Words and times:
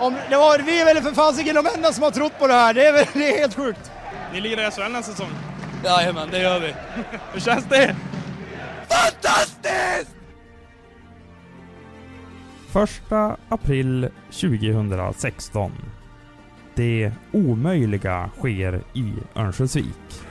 Om, 0.00 0.16
det 0.30 0.36
var, 0.36 0.58
vi 0.58 0.80
är 0.80 0.84
väl 0.84 1.02
för 1.02 1.12
fasiken 1.12 1.54
de 1.54 1.66
enda 1.66 1.92
som 1.92 2.02
har 2.02 2.10
trott 2.10 2.38
på 2.38 2.46
det 2.46 2.54
här. 2.54 2.74
Det 2.74 2.86
är, 2.86 2.92
väl, 2.92 3.06
det 3.12 3.34
är 3.34 3.38
helt 3.38 3.54
sjukt. 3.54 3.90
Ni 4.32 4.40
ligger 4.40 4.68
i 4.68 4.70
SHL 4.70 4.92
nästa 4.92 5.12
säsong? 5.12 5.30
Jajamän, 5.84 6.28
det 6.30 6.38
gör 6.38 6.60
vi. 6.60 6.74
Hur 7.32 7.40
känns 7.40 7.64
det? 7.64 7.96
Fantastiskt! 8.88 10.16
1 12.74 13.38
april 13.48 14.08
2016. 14.30 15.72
Det 16.74 17.12
omöjliga 17.32 18.30
sker 18.38 18.82
i 18.92 19.12
Örnsköldsvik. 19.36 20.22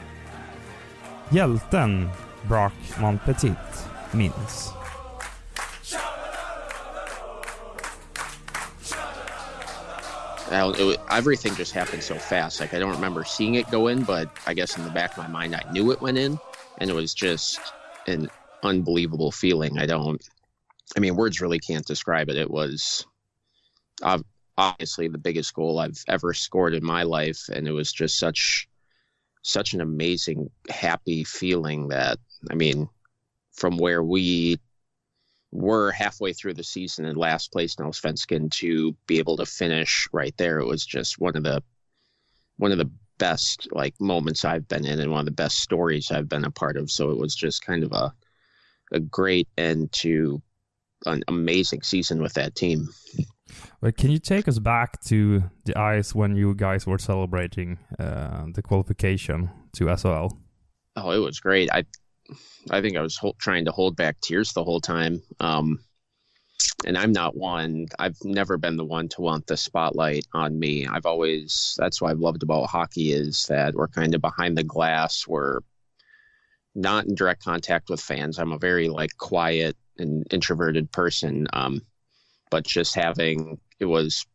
Hjälten 1.30 2.10
Brock 2.42 3.00
Montpetit 3.00 3.88
minns. 4.12 4.79
Everything 10.52 11.56
just 11.56 11.74
happened 11.74 12.04
so 12.04 12.16
fast. 12.16 12.60
Like 12.60 12.74
I 12.74 12.80
don't 12.80 12.92
remember 12.92 13.24
seeing 13.24 13.56
it 13.56 13.70
go 13.70 13.88
in, 13.88 14.04
but 14.04 14.30
I 14.48 14.54
guess 14.54 14.78
in 14.78 14.84
the 14.84 14.90
back 14.92 15.12
of 15.12 15.18
my 15.18 15.28
mind, 15.28 15.56
I 15.56 15.72
knew 15.72 15.92
it 15.92 16.02
went 16.02 16.18
in, 16.18 16.40
and 16.80 16.90
it 16.90 16.94
was 16.94 17.14
just 17.14 17.60
an 18.08 18.30
unbelievable 18.64 19.32
feeling. 19.32 19.78
I 19.80 19.86
don't. 19.86 20.22
I 20.98 21.00
mean, 21.00 21.16
words 21.16 21.40
really 21.42 21.60
can't 21.60 21.86
describe 21.86 22.30
it. 22.30 22.38
It 22.38 22.50
was 22.50 23.06
obviously 24.58 25.08
the 25.08 25.18
biggest 25.18 25.54
goal 25.54 25.80
I've 25.80 26.04
ever 26.08 26.34
scored 26.34 26.74
in 26.74 26.84
my 26.84 27.04
life, 27.04 27.50
and 27.54 27.68
it 27.68 27.72
was 27.72 27.92
just 27.92 28.18
such 28.18 28.68
such 29.42 29.74
an 29.74 29.82
amazing, 29.82 30.50
happy 30.70 31.24
feeling 31.24 31.90
that 31.90 32.18
I 32.52 32.56
mean, 32.56 32.90
from 33.54 33.78
where 33.78 34.04
we 34.04 34.60
were 35.52 35.92
halfway 35.92 36.34
through 36.34 36.54
the 36.54 36.64
season 36.64 37.06
in 37.06 37.16
last 37.16 37.52
place 37.52 37.76
in 37.76 37.86
Allsvenskan 37.86 38.52
to 38.52 38.96
be 39.08 39.18
able 39.20 39.38
to 39.38 39.46
finish 39.46 40.08
right 40.12 40.36
there. 40.38 40.60
It 40.60 40.68
was 40.68 40.86
just 40.86 41.20
one 41.20 41.36
of 41.36 41.44
the 41.44 41.64
one 42.58 42.72
of 42.72 42.78
the 42.78 42.92
best 43.18 43.68
like 43.72 44.00
moments 44.00 44.46
I've 44.46 44.68
been 44.68 44.86
in 44.86 45.00
and 45.00 45.12
one 45.12 45.22
of 45.22 45.26
the 45.26 45.32
best 45.32 45.60
stories 45.60 46.12
I've 46.12 46.30
been 46.30 46.46
a 46.46 46.52
part 46.52 46.78
of. 46.78 46.92
So 46.92 47.10
it 47.12 47.18
was 47.18 47.36
just 47.36 47.66
kind 47.66 47.84
of 47.84 47.92
a 47.92 48.14
a 48.92 49.00
great 49.00 49.48
end 49.58 49.92
to 49.92 50.42
an 51.06 51.24
amazing 51.28 51.84
season 51.84 52.22
with 52.22 52.34
that 52.34 52.56
team. 52.56 52.90
But 53.82 53.98
can 53.98 54.12
you 54.12 54.20
take 54.20 54.48
us 54.48 54.60
back 54.60 55.02
to 55.06 55.44
the 55.66 55.78
ice 55.78 56.14
when 56.14 56.36
you 56.36 56.54
guys 56.54 56.86
were 56.86 57.00
celebrating 57.00 57.80
uh, 57.98 58.46
the 58.54 58.62
qualification 58.62 59.50
to 59.74 59.86
SHL? 59.86 60.38
Oh, 60.96 61.12
it 61.12 61.20
was 61.20 61.40
great. 61.40 61.70
I 61.72 61.86
I 62.70 62.82
think 62.82 62.98
I 62.98 63.02
was 63.02 63.20
trying 63.40 63.66
to 63.66 63.72
hold 63.72 63.96
back 63.96 64.20
tears 64.22 64.54
the 64.54 64.64
whole 64.64 64.82
time. 64.82 65.22
Um, 65.40 65.80
and 66.86 66.98
I'm 66.98 67.12
not 67.12 67.36
one. 67.36 67.88
I've 67.98 68.18
never 68.24 68.58
been 68.58 68.78
the 68.78 68.86
one 68.86 69.10
to 69.10 69.22
want 69.22 69.48
the 69.48 69.58
spotlight 69.58 70.26
on 70.34 70.60
me. 70.60 70.88
I've 70.88 71.06
always. 71.06 71.76
That's 71.78 72.02
what 72.02 72.12
I've 72.12 72.20
loved 72.20 72.44
about 72.44 72.70
hockey 72.70 73.12
is 73.12 73.46
that 73.48 73.76
we're 73.76 73.88
kind 73.88 74.16
of 74.16 74.22
behind 74.22 74.58
the 74.58 74.64
glass. 74.64 75.28
We're 75.28 75.60
not 76.76 77.06
in 77.06 77.16
direct 77.16 77.44
contact 77.44 77.90
with 77.90 78.02
fans. 78.02 78.40
I'm 78.40 78.52
a 78.52 78.58
very 78.58 78.90
like 78.90 79.18
quiet 79.18 79.76
and 79.98 80.26
introverted 80.32 80.92
person. 80.92 81.48
Um, 81.54 81.82
but 82.50 82.66
just 82.66 82.96
having 82.96 83.60
it 83.80 83.86
was 83.86 84.26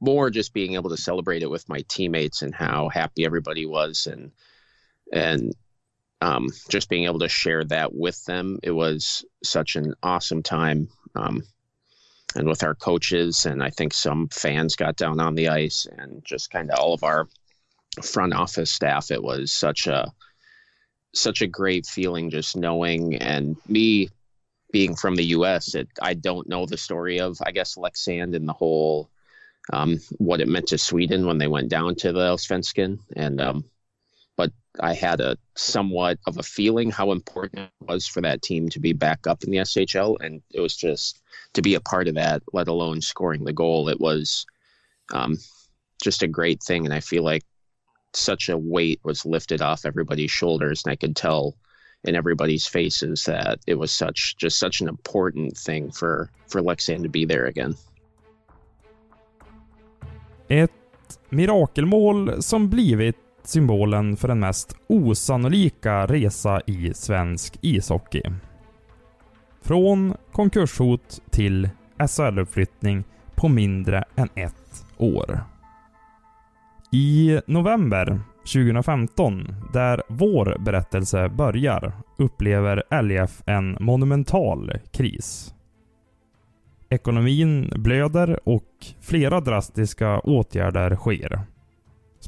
more 0.00 0.30
just 0.30 0.52
being 0.52 0.74
able 0.74 0.90
to 0.90 0.96
celebrate 0.96 1.42
it 1.42 1.50
with 1.50 1.68
my 1.68 1.82
teammates 1.88 2.42
and 2.42 2.54
how 2.54 2.88
happy 2.88 3.24
everybody 3.24 3.66
was 3.66 4.06
and 4.06 4.32
and 5.12 5.54
um, 6.20 6.48
just 6.68 6.88
being 6.88 7.04
able 7.04 7.18
to 7.20 7.28
share 7.28 7.64
that 7.64 7.94
with 7.94 8.24
them. 8.24 8.58
It 8.62 8.70
was 8.70 9.24
such 9.44 9.76
an 9.76 9.94
awesome 10.02 10.42
time. 10.42 10.88
Um, 11.14 11.42
and 12.34 12.46
with 12.46 12.62
our 12.62 12.74
coaches, 12.74 13.46
and 13.46 13.62
I 13.62 13.70
think 13.70 13.94
some 13.94 14.28
fans 14.28 14.76
got 14.76 14.96
down 14.96 15.20
on 15.20 15.34
the 15.34 15.48
ice, 15.48 15.86
and 15.96 16.22
just 16.24 16.50
kind 16.50 16.70
of 16.70 16.78
all 16.78 16.92
of 16.92 17.02
our 17.02 17.28
front 18.02 18.34
office 18.34 18.70
staff. 18.70 19.10
It 19.10 19.22
was 19.22 19.52
such 19.52 19.86
a 19.86 20.12
such 21.14 21.40
a 21.40 21.46
great 21.46 21.86
feeling 21.86 22.30
just 22.30 22.56
knowing, 22.56 23.16
and 23.16 23.56
me 23.68 24.10
being 24.70 24.94
from 24.94 25.16
the 25.16 25.24
U.S. 25.26 25.74
It, 25.74 25.88
I 26.02 26.12
don't 26.14 26.48
know 26.48 26.66
the 26.66 26.76
story 26.76 27.20
of 27.20 27.38
I 27.44 27.52
guess 27.52 27.76
Leksand 27.76 28.36
and 28.36 28.48
the 28.48 28.52
whole 28.52 29.08
um, 29.72 29.98
what 30.18 30.40
it 30.40 30.48
meant 30.48 30.68
to 30.68 30.78
Sweden 30.78 31.26
when 31.26 31.38
they 31.38 31.48
went 31.48 31.70
down 31.70 31.94
to 31.96 32.12
the 32.12 32.20
Allsvenskan, 32.20 32.98
and 33.16 33.40
um, 33.40 33.64
I 34.80 34.94
had 34.94 35.20
a 35.20 35.36
somewhat 35.54 36.18
of 36.26 36.38
a 36.38 36.42
feeling 36.42 36.90
how 36.90 37.12
important 37.12 37.62
it 37.62 37.86
was 37.88 38.06
for 38.06 38.20
that 38.22 38.42
team 38.42 38.68
to 38.70 38.80
be 38.80 38.92
back 38.92 39.26
up 39.26 39.42
in 39.44 39.50
the 39.50 39.58
SHL, 39.58 40.16
and 40.20 40.42
it 40.52 40.60
was 40.60 40.76
just 40.76 41.22
to 41.54 41.62
be 41.62 41.74
a 41.74 41.80
part 41.80 42.08
of 42.08 42.14
that, 42.14 42.42
let 42.52 42.68
alone 42.68 43.00
scoring 43.00 43.44
the 43.44 43.52
goal. 43.52 43.88
It 43.88 44.00
was 44.00 44.46
um, 45.12 45.38
just 46.02 46.22
a 46.22 46.28
great 46.28 46.62
thing, 46.62 46.84
and 46.84 46.94
I 46.94 47.00
feel 47.00 47.22
like 47.22 47.44
such 48.12 48.48
a 48.48 48.58
weight 48.58 49.00
was 49.04 49.26
lifted 49.26 49.62
off 49.62 49.84
everybody's 49.84 50.30
shoulders, 50.30 50.82
and 50.84 50.92
I 50.92 50.96
could 50.96 51.16
tell 51.16 51.56
in 52.04 52.14
everybody's 52.14 52.66
faces 52.66 53.24
that 53.24 53.58
it 53.66 53.74
was 53.74 53.92
such 53.92 54.36
just 54.38 54.58
such 54.58 54.80
an 54.80 54.88
important 54.88 55.56
thing 55.56 55.90
for 55.90 56.30
for 56.46 56.62
Leksand 56.62 57.02
to 57.02 57.08
be 57.08 57.24
there 57.24 57.46
again. 57.46 57.76
Ett 60.48 60.72
mirakelmål 61.30 62.42
som 62.42 62.68
blivit 62.68 63.16
symbolen 63.48 64.16
för 64.16 64.28
den 64.28 64.40
mest 64.40 64.76
osannolika 64.86 66.06
resa 66.06 66.60
i 66.66 66.94
svensk 66.94 67.58
ishockey. 67.60 68.22
Från 69.62 70.14
konkurshot 70.32 71.20
till 71.30 71.68
SHL-uppflyttning 71.98 73.04
på 73.34 73.48
mindre 73.48 74.04
än 74.16 74.28
ett 74.34 74.86
år. 74.96 75.40
I 76.92 77.40
november 77.46 78.20
2015, 78.38 79.54
där 79.72 80.02
vår 80.08 80.56
berättelse 80.60 81.28
börjar, 81.28 81.92
upplever 82.18 83.02
LIF 83.02 83.42
en 83.46 83.76
monumental 83.80 84.72
kris. 84.92 85.54
Ekonomin 86.88 87.72
blöder 87.76 88.40
och 88.48 88.86
flera 89.00 89.40
drastiska 89.40 90.20
åtgärder 90.20 90.96
sker. 90.96 91.40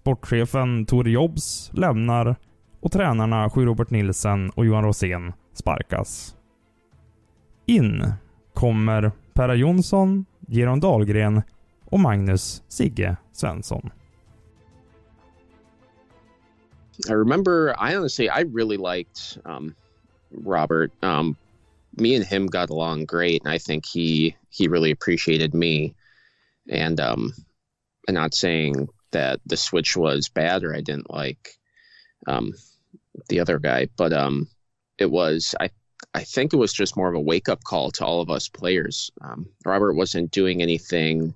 Sportchefen 0.08 0.86
Tor 0.86 1.08
Jobs 1.08 1.70
lämnar 1.74 2.36
och 2.80 2.92
tränarna 2.92 3.50
Sju-Robert 3.50 3.90
Nilsen 3.90 4.50
och 4.50 4.66
Johan 4.66 4.84
Rosén 4.84 5.32
sparkas. 5.52 6.36
In 7.66 8.12
kommer 8.54 9.12
Perra 9.34 9.54
Jonsson, 9.54 10.24
Geron 10.46 10.80
Dahlgren 10.80 11.42
och 11.84 12.00
Magnus 12.00 12.62
Sigge 12.68 13.16
Svensson. 13.32 13.90
I 17.08 17.12
remember, 17.12 17.74
I 17.78 17.96
honestly, 17.96 18.28
I 18.28 18.44
really 18.54 18.76
liked 18.76 19.38
um, 19.44 19.74
Robert. 20.44 20.90
Um, 21.02 21.36
me 21.96 22.16
and 22.16 22.24
him 22.26 22.46
got 22.46 22.70
along 22.70 23.04
great, 23.04 23.44
and 23.44 23.54
I 23.54 23.58
think 23.58 23.84
he 23.86 24.36
he 24.50 24.68
really 24.68 24.90
appreciated 24.90 25.54
me. 25.54 25.94
And 26.72 27.00
um, 27.00 27.32
I'm 28.08 28.14
not 28.14 28.34
saying 28.34 28.88
that 29.12 29.40
the 29.46 29.56
switch 29.56 29.96
was 29.96 30.28
bad 30.28 30.64
or 30.64 30.74
I 30.74 30.80
didn't 30.80 31.10
like 31.10 31.56
um, 32.26 32.52
the 33.28 33.40
other 33.40 33.58
guy, 33.58 33.88
but 33.96 34.12
um, 34.12 34.48
it 34.98 35.10
was 35.10 35.54
I 35.60 35.70
I 36.14 36.24
think 36.24 36.52
it 36.52 36.56
was 36.58 36.72
just 36.72 36.96
more 36.96 37.08
of 37.08 37.14
a 37.14 37.20
wake 37.20 37.48
up 37.48 37.62
call 37.64 37.90
to 37.92 38.04
all 38.04 38.20
of 38.20 38.30
us 38.30 38.48
players. 38.48 39.10
Um, 39.20 39.46
Robert 39.64 39.94
wasn't 39.94 40.30
doing 40.30 40.62
anything 40.62 41.34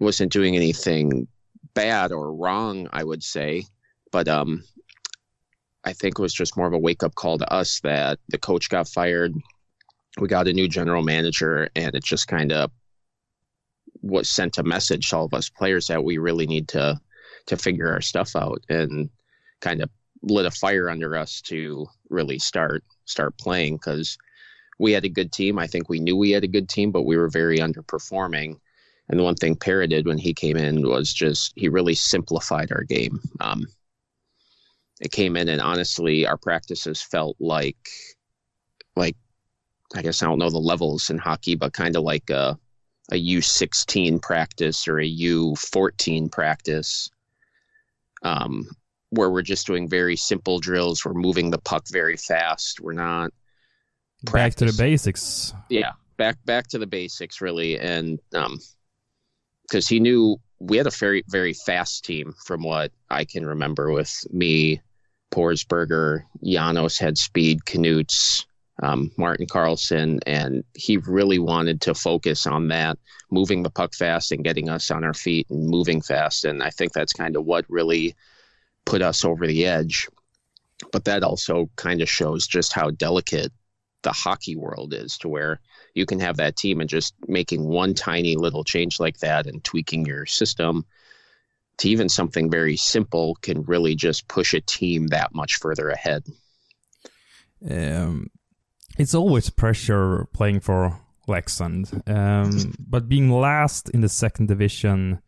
wasn't 0.00 0.32
doing 0.32 0.56
anything 0.56 1.28
bad 1.74 2.12
or 2.12 2.34
wrong, 2.34 2.88
I 2.92 3.04
would 3.04 3.22
say, 3.22 3.64
but 4.10 4.28
um, 4.28 4.64
I 5.84 5.92
think 5.92 6.18
it 6.18 6.22
was 6.22 6.34
just 6.34 6.56
more 6.56 6.66
of 6.66 6.72
a 6.72 6.78
wake 6.78 7.02
up 7.02 7.14
call 7.14 7.38
to 7.38 7.52
us 7.52 7.80
that 7.80 8.18
the 8.28 8.38
coach 8.38 8.68
got 8.68 8.88
fired. 8.88 9.32
We 10.18 10.28
got 10.28 10.48
a 10.48 10.52
new 10.52 10.68
general 10.68 11.02
manager, 11.02 11.68
and 11.74 11.94
it 11.94 12.04
just 12.04 12.28
kind 12.28 12.52
of 12.52 12.70
was 14.04 14.28
sent 14.28 14.58
a 14.58 14.62
message 14.62 15.08
to 15.08 15.16
all 15.16 15.24
of 15.24 15.34
us 15.34 15.48
players 15.48 15.86
that 15.86 16.04
we 16.04 16.18
really 16.18 16.46
need 16.46 16.68
to 16.68 17.00
to 17.46 17.56
figure 17.56 17.92
our 17.92 18.00
stuff 18.00 18.36
out. 18.36 18.62
And 18.68 19.10
kind 19.60 19.82
of 19.82 19.90
lit 20.22 20.46
a 20.46 20.50
fire 20.50 20.90
under 20.90 21.16
us 21.16 21.40
to 21.40 21.86
really 22.10 22.38
start 22.38 22.84
start 23.06 23.36
playing 23.38 23.76
because 23.76 24.16
we 24.78 24.92
had 24.92 25.04
a 25.04 25.08
good 25.08 25.32
team. 25.32 25.58
I 25.58 25.66
think 25.66 25.88
we 25.88 26.00
knew 26.00 26.16
we 26.16 26.30
had 26.30 26.44
a 26.44 26.48
good 26.48 26.68
team, 26.68 26.90
but 26.90 27.02
we 27.02 27.16
were 27.16 27.28
very 27.28 27.58
underperforming. 27.58 28.58
And 29.08 29.18
the 29.18 29.22
one 29.22 29.34
thing 29.34 29.56
Perra 29.56 29.86
did 29.86 30.06
when 30.06 30.18
he 30.18 30.32
came 30.32 30.56
in 30.56 30.88
was 30.88 31.12
just 31.12 31.52
he 31.56 31.68
really 31.68 31.94
simplified 31.94 32.72
our 32.72 32.82
game. 32.82 33.20
Um, 33.40 33.66
it 35.00 35.12
came 35.12 35.36
in 35.36 35.48
and 35.48 35.60
honestly, 35.60 36.26
our 36.26 36.38
practices 36.38 37.02
felt 37.02 37.36
like 37.40 37.88
like 38.96 39.16
I 39.94 40.02
guess 40.02 40.22
I 40.22 40.26
don't 40.26 40.38
know 40.38 40.50
the 40.50 40.58
levels 40.58 41.10
in 41.10 41.18
hockey, 41.18 41.54
but 41.54 41.72
kind 41.72 41.96
of 41.96 42.02
like 42.02 42.30
a 42.30 42.58
a 43.12 43.16
U16 43.16 44.20
practice 44.22 44.88
or 44.88 44.98
a 44.98 45.10
U14 45.10 46.30
practice, 46.30 47.10
um, 48.22 48.66
where 49.10 49.30
we're 49.30 49.42
just 49.42 49.66
doing 49.66 49.88
very 49.88 50.16
simple 50.16 50.58
drills. 50.58 51.04
We're 51.04 51.14
moving 51.14 51.50
the 51.50 51.58
puck 51.58 51.84
very 51.90 52.16
fast. 52.16 52.80
We're 52.80 52.92
not 52.92 53.32
back 54.32 54.54
to 54.56 54.66
the 54.66 54.76
basics. 54.76 55.52
Yeah, 55.68 55.92
back 56.16 56.36
back 56.44 56.68
to 56.68 56.78
the 56.78 56.86
basics 56.86 57.40
really, 57.40 57.78
and 57.78 58.18
um, 58.34 58.58
because 59.62 59.86
he 59.86 60.00
knew 60.00 60.38
we 60.58 60.76
had 60.78 60.86
a 60.86 60.90
very 60.90 61.24
very 61.28 61.52
fast 61.52 62.04
team 62.04 62.34
from 62.44 62.62
what 62.62 62.92
I 63.10 63.24
can 63.24 63.44
remember 63.44 63.92
with 63.92 64.24
me, 64.32 64.80
Porsberger, 65.32 66.24
Janos 66.42 66.98
had 66.98 67.18
speed, 67.18 67.60
Knuts, 67.66 68.46
um, 68.82 69.10
Martin 69.16 69.46
Carlson, 69.46 70.20
and 70.26 70.64
he 70.74 70.96
really 70.96 71.38
wanted 71.38 71.80
to 71.82 71.94
focus 71.94 72.46
on 72.46 72.68
that, 72.68 72.98
moving 73.30 73.62
the 73.62 73.70
puck 73.70 73.94
fast 73.94 74.32
and 74.32 74.44
getting 74.44 74.68
us 74.68 74.90
on 74.90 75.04
our 75.04 75.14
feet 75.14 75.46
and 75.50 75.66
moving 75.66 76.00
fast. 76.00 76.44
And 76.44 76.62
I 76.62 76.70
think 76.70 76.92
that's 76.92 77.12
kind 77.12 77.36
of 77.36 77.44
what 77.44 77.64
really 77.68 78.14
put 78.84 79.02
us 79.02 79.24
over 79.24 79.46
the 79.46 79.66
edge. 79.66 80.08
But 80.92 81.04
that 81.04 81.22
also 81.22 81.70
kind 81.76 82.02
of 82.02 82.10
shows 82.10 82.46
just 82.46 82.72
how 82.72 82.90
delicate 82.90 83.52
the 84.02 84.12
hockey 84.12 84.56
world 84.56 84.92
is 84.92 85.16
to 85.18 85.28
where 85.28 85.60
you 85.94 86.04
can 86.04 86.20
have 86.20 86.36
that 86.36 86.56
team 86.56 86.80
and 86.80 86.90
just 86.90 87.14
making 87.26 87.64
one 87.64 87.94
tiny 87.94 88.36
little 88.36 88.64
change 88.64 89.00
like 89.00 89.18
that 89.18 89.46
and 89.46 89.64
tweaking 89.64 90.04
your 90.04 90.26
system 90.26 90.84
to 91.78 91.88
even 91.88 92.08
something 92.08 92.50
very 92.50 92.76
simple 92.76 93.36
can 93.40 93.62
really 93.62 93.94
just 93.94 94.28
push 94.28 94.52
a 94.52 94.60
team 94.60 95.08
that 95.08 95.34
much 95.34 95.56
further 95.56 95.88
ahead. 95.88 96.24
Um, 97.68 98.30
it's 98.98 99.14
always 99.14 99.50
pressure 99.50 100.26
playing 100.32 100.60
for 100.60 100.98
Leksand, 101.28 102.08
um, 102.08 102.74
but 102.78 103.08
being 103.08 103.30
last 103.30 103.88
in 103.90 104.00
the 104.00 104.08
second 104.08 104.48
division, 104.48 105.20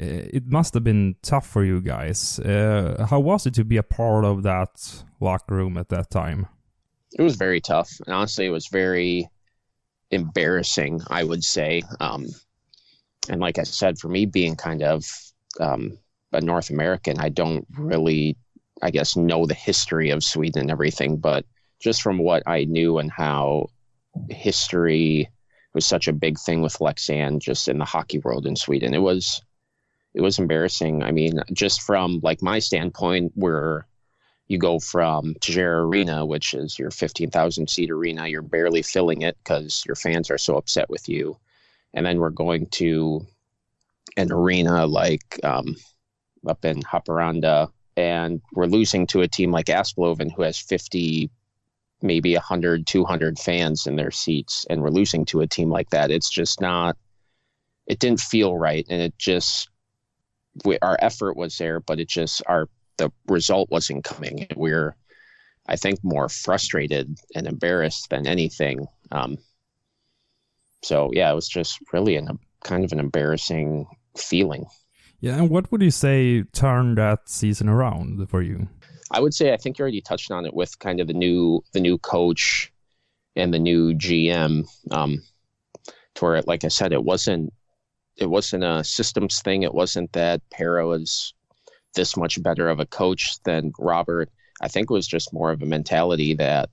uh, 0.00 0.04
it 0.04 0.46
must 0.46 0.74
have 0.74 0.84
been 0.84 1.16
tough 1.22 1.46
for 1.46 1.64
you 1.64 1.80
guys. 1.80 2.38
Uh, 2.40 3.06
how 3.08 3.20
was 3.20 3.46
it 3.46 3.54
to 3.54 3.64
be 3.64 3.76
a 3.76 3.82
part 3.82 4.24
of 4.24 4.42
that 4.42 5.04
locker 5.20 5.54
room 5.54 5.76
at 5.76 5.88
that 5.90 6.10
time? 6.10 6.46
It 7.12 7.22
was 7.22 7.36
very 7.36 7.60
tough, 7.60 7.90
and 8.06 8.14
honestly, 8.14 8.46
it 8.46 8.50
was 8.50 8.68
very 8.68 9.28
embarrassing. 10.10 11.00
I 11.08 11.24
would 11.24 11.44
say, 11.44 11.82
um, 12.00 12.26
and 13.28 13.40
like 13.40 13.58
I 13.58 13.64
said, 13.64 13.98
for 13.98 14.08
me 14.08 14.24
being 14.24 14.56
kind 14.56 14.82
of 14.82 15.04
um, 15.60 15.98
a 16.32 16.40
North 16.40 16.70
American, 16.70 17.20
I 17.20 17.28
don't 17.28 17.66
really, 17.76 18.36
I 18.80 18.90
guess, 18.90 19.14
know 19.14 19.44
the 19.44 19.54
history 19.54 20.10
of 20.10 20.24
Sweden 20.24 20.62
and 20.62 20.70
everything, 20.70 21.18
but 21.18 21.44
just 21.82 22.00
from 22.00 22.18
what 22.18 22.42
I 22.46 22.64
knew 22.64 22.98
and 22.98 23.10
how 23.10 23.68
history 24.30 25.28
was 25.74 25.84
such 25.84 26.06
a 26.06 26.12
big 26.12 26.38
thing 26.38 26.62
with 26.62 26.78
Leksand 26.78 27.40
just 27.40 27.68
in 27.68 27.78
the 27.78 27.84
hockey 27.84 28.18
world 28.18 28.46
in 28.46 28.56
Sweden. 28.56 28.94
It 28.94 29.02
was 29.02 29.42
it 30.14 30.20
was 30.20 30.38
embarrassing. 30.38 31.02
I 31.02 31.10
mean, 31.10 31.40
just 31.52 31.82
from 31.82 32.20
like 32.22 32.42
my 32.42 32.58
standpoint, 32.58 33.32
where 33.34 33.86
you 34.46 34.58
go 34.58 34.78
from 34.78 35.34
Tegera 35.40 35.86
Arena, 35.86 36.26
which 36.26 36.52
is 36.52 36.78
your 36.78 36.90
15,000 36.90 37.68
seat 37.70 37.90
arena, 37.90 38.26
you're 38.26 38.42
barely 38.42 38.82
filling 38.82 39.22
it 39.22 39.38
because 39.42 39.82
your 39.86 39.96
fans 39.96 40.30
are 40.30 40.38
so 40.38 40.56
upset 40.56 40.90
with 40.90 41.08
you. 41.08 41.38
And 41.94 42.04
then 42.04 42.18
we're 42.18 42.30
going 42.30 42.66
to 42.72 43.26
an 44.18 44.30
arena 44.30 44.86
like 44.86 45.40
um, 45.42 45.76
up 46.46 46.64
in 46.66 46.82
Haparanda, 46.82 47.70
and 47.96 48.42
we're 48.52 48.66
losing 48.66 49.06
to 49.08 49.22
a 49.22 49.28
team 49.28 49.50
like 49.50 49.66
Asplöven, 49.66 50.30
who 50.30 50.42
has 50.42 50.58
50 50.58 51.30
maybe 52.02 52.34
100 52.34 52.86
200 52.86 53.38
fans 53.38 53.86
in 53.86 53.96
their 53.96 54.10
seats 54.10 54.66
and 54.68 54.82
we're 54.82 54.90
losing 54.90 55.24
to 55.26 55.40
a 55.40 55.46
team 55.46 55.70
like 55.70 55.90
that. 55.90 56.10
It's 56.10 56.30
just 56.30 56.60
not 56.60 56.96
it 57.86 57.98
didn't 57.98 58.20
feel 58.20 58.56
right 58.56 58.86
and 58.88 59.02
it 59.02 59.18
just 59.18 59.68
we, 60.64 60.78
our 60.80 60.96
effort 61.00 61.36
was 61.36 61.56
there 61.58 61.80
but 61.80 61.98
it 61.98 62.08
just 62.08 62.42
our 62.46 62.68
the 62.98 63.10
result 63.26 63.70
wasn't 63.70 64.04
coming. 64.04 64.46
We're 64.56 64.96
i 65.66 65.76
think 65.76 66.00
more 66.02 66.28
frustrated 66.28 67.18
and 67.34 67.46
embarrassed 67.46 68.10
than 68.10 68.26
anything. 68.26 68.86
Um, 69.10 69.38
so 70.82 71.10
yeah 71.12 71.30
it 71.30 71.34
was 71.34 71.48
just 71.48 71.78
really 71.92 72.16
a 72.16 72.26
kind 72.64 72.84
of 72.84 72.92
an 72.92 73.00
embarrassing 73.00 73.86
feeling. 74.16 74.66
Yeah 75.20 75.36
and 75.36 75.50
what 75.50 75.70
would 75.70 75.82
you 75.82 75.90
say 75.90 76.42
turned 76.52 76.98
that 76.98 77.28
season 77.28 77.68
around 77.68 78.28
for 78.28 78.42
you 78.42 78.68
I 79.12 79.20
would 79.20 79.34
say 79.34 79.52
I 79.52 79.58
think 79.58 79.78
you 79.78 79.82
already 79.82 80.00
touched 80.00 80.30
on 80.30 80.46
it 80.46 80.54
with 80.54 80.78
kind 80.78 81.00
of 81.00 81.06
the 81.06 81.14
new 81.14 81.62
the 81.72 81.80
new 81.80 81.98
coach 81.98 82.72
and 83.36 83.52
the 83.52 83.58
new 83.58 83.94
GM. 83.94 84.66
Um, 84.90 85.22
to 86.14 86.24
where, 86.24 86.42
like 86.42 86.64
I 86.64 86.68
said, 86.68 86.92
it 86.92 87.04
wasn't 87.04 87.52
it 88.16 88.26
wasn't 88.26 88.64
a 88.64 88.84
systems 88.84 89.40
thing. 89.42 89.62
It 89.62 89.74
wasn't 89.74 90.12
that 90.12 90.42
Perra 90.50 90.86
was 90.86 91.34
this 91.94 92.16
much 92.16 92.42
better 92.42 92.68
of 92.68 92.80
a 92.80 92.86
coach 92.86 93.36
than 93.44 93.72
Robert. 93.78 94.30
I 94.60 94.68
think 94.68 94.90
it 94.90 94.94
was 94.94 95.06
just 95.06 95.32
more 95.32 95.50
of 95.50 95.62
a 95.62 95.66
mentality 95.66 96.34
that 96.34 96.70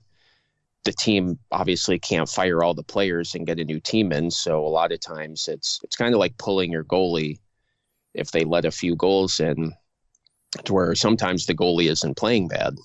the 0.84 0.92
team 0.92 1.38
obviously 1.52 1.98
can't 1.98 2.28
fire 2.28 2.62
all 2.62 2.74
the 2.74 2.82
players 2.82 3.34
and 3.34 3.46
get 3.46 3.58
a 3.60 3.64
new 3.64 3.80
team 3.80 4.12
in. 4.12 4.30
So 4.30 4.64
a 4.64 4.68
lot 4.68 4.92
of 4.92 5.00
times 5.00 5.48
it's 5.48 5.80
it's 5.82 5.96
kind 5.96 6.14
of 6.14 6.20
like 6.20 6.38
pulling 6.38 6.72
your 6.72 6.84
goalie 6.84 7.38
if 8.14 8.30
they 8.30 8.44
let 8.44 8.64
a 8.64 8.70
few 8.70 8.96
goals 8.96 9.40
in 9.40 9.72
to 10.64 10.72
where 10.72 10.94
sometimes 10.94 11.46
the 11.46 11.54
goalie 11.54 11.90
isn't 11.90 12.16
playing 12.16 12.48
bad. 12.48 12.76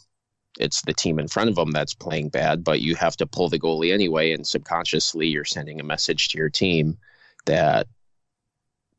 It's 0.60 0.82
the 0.84 0.94
team 0.94 1.20
in 1.20 1.28
front 1.28 1.50
of 1.50 1.56
them 1.56 1.72
that's 1.72 1.94
playing 1.94 2.30
bad, 2.30 2.64
but 2.64 2.82
you 2.82 2.96
have 2.96 3.18
to 3.18 3.26
pull 3.26 3.50
the 3.50 3.60
goalie 3.60 3.94
anyway, 3.94 4.32
and 4.32 4.48
subconsciously 4.48 5.28
you're 5.28 5.44
sending 5.46 5.80
a 5.80 5.84
message 5.84 6.30
to 6.30 6.38
your 6.38 6.50
team 6.50 6.98
that 7.46 7.88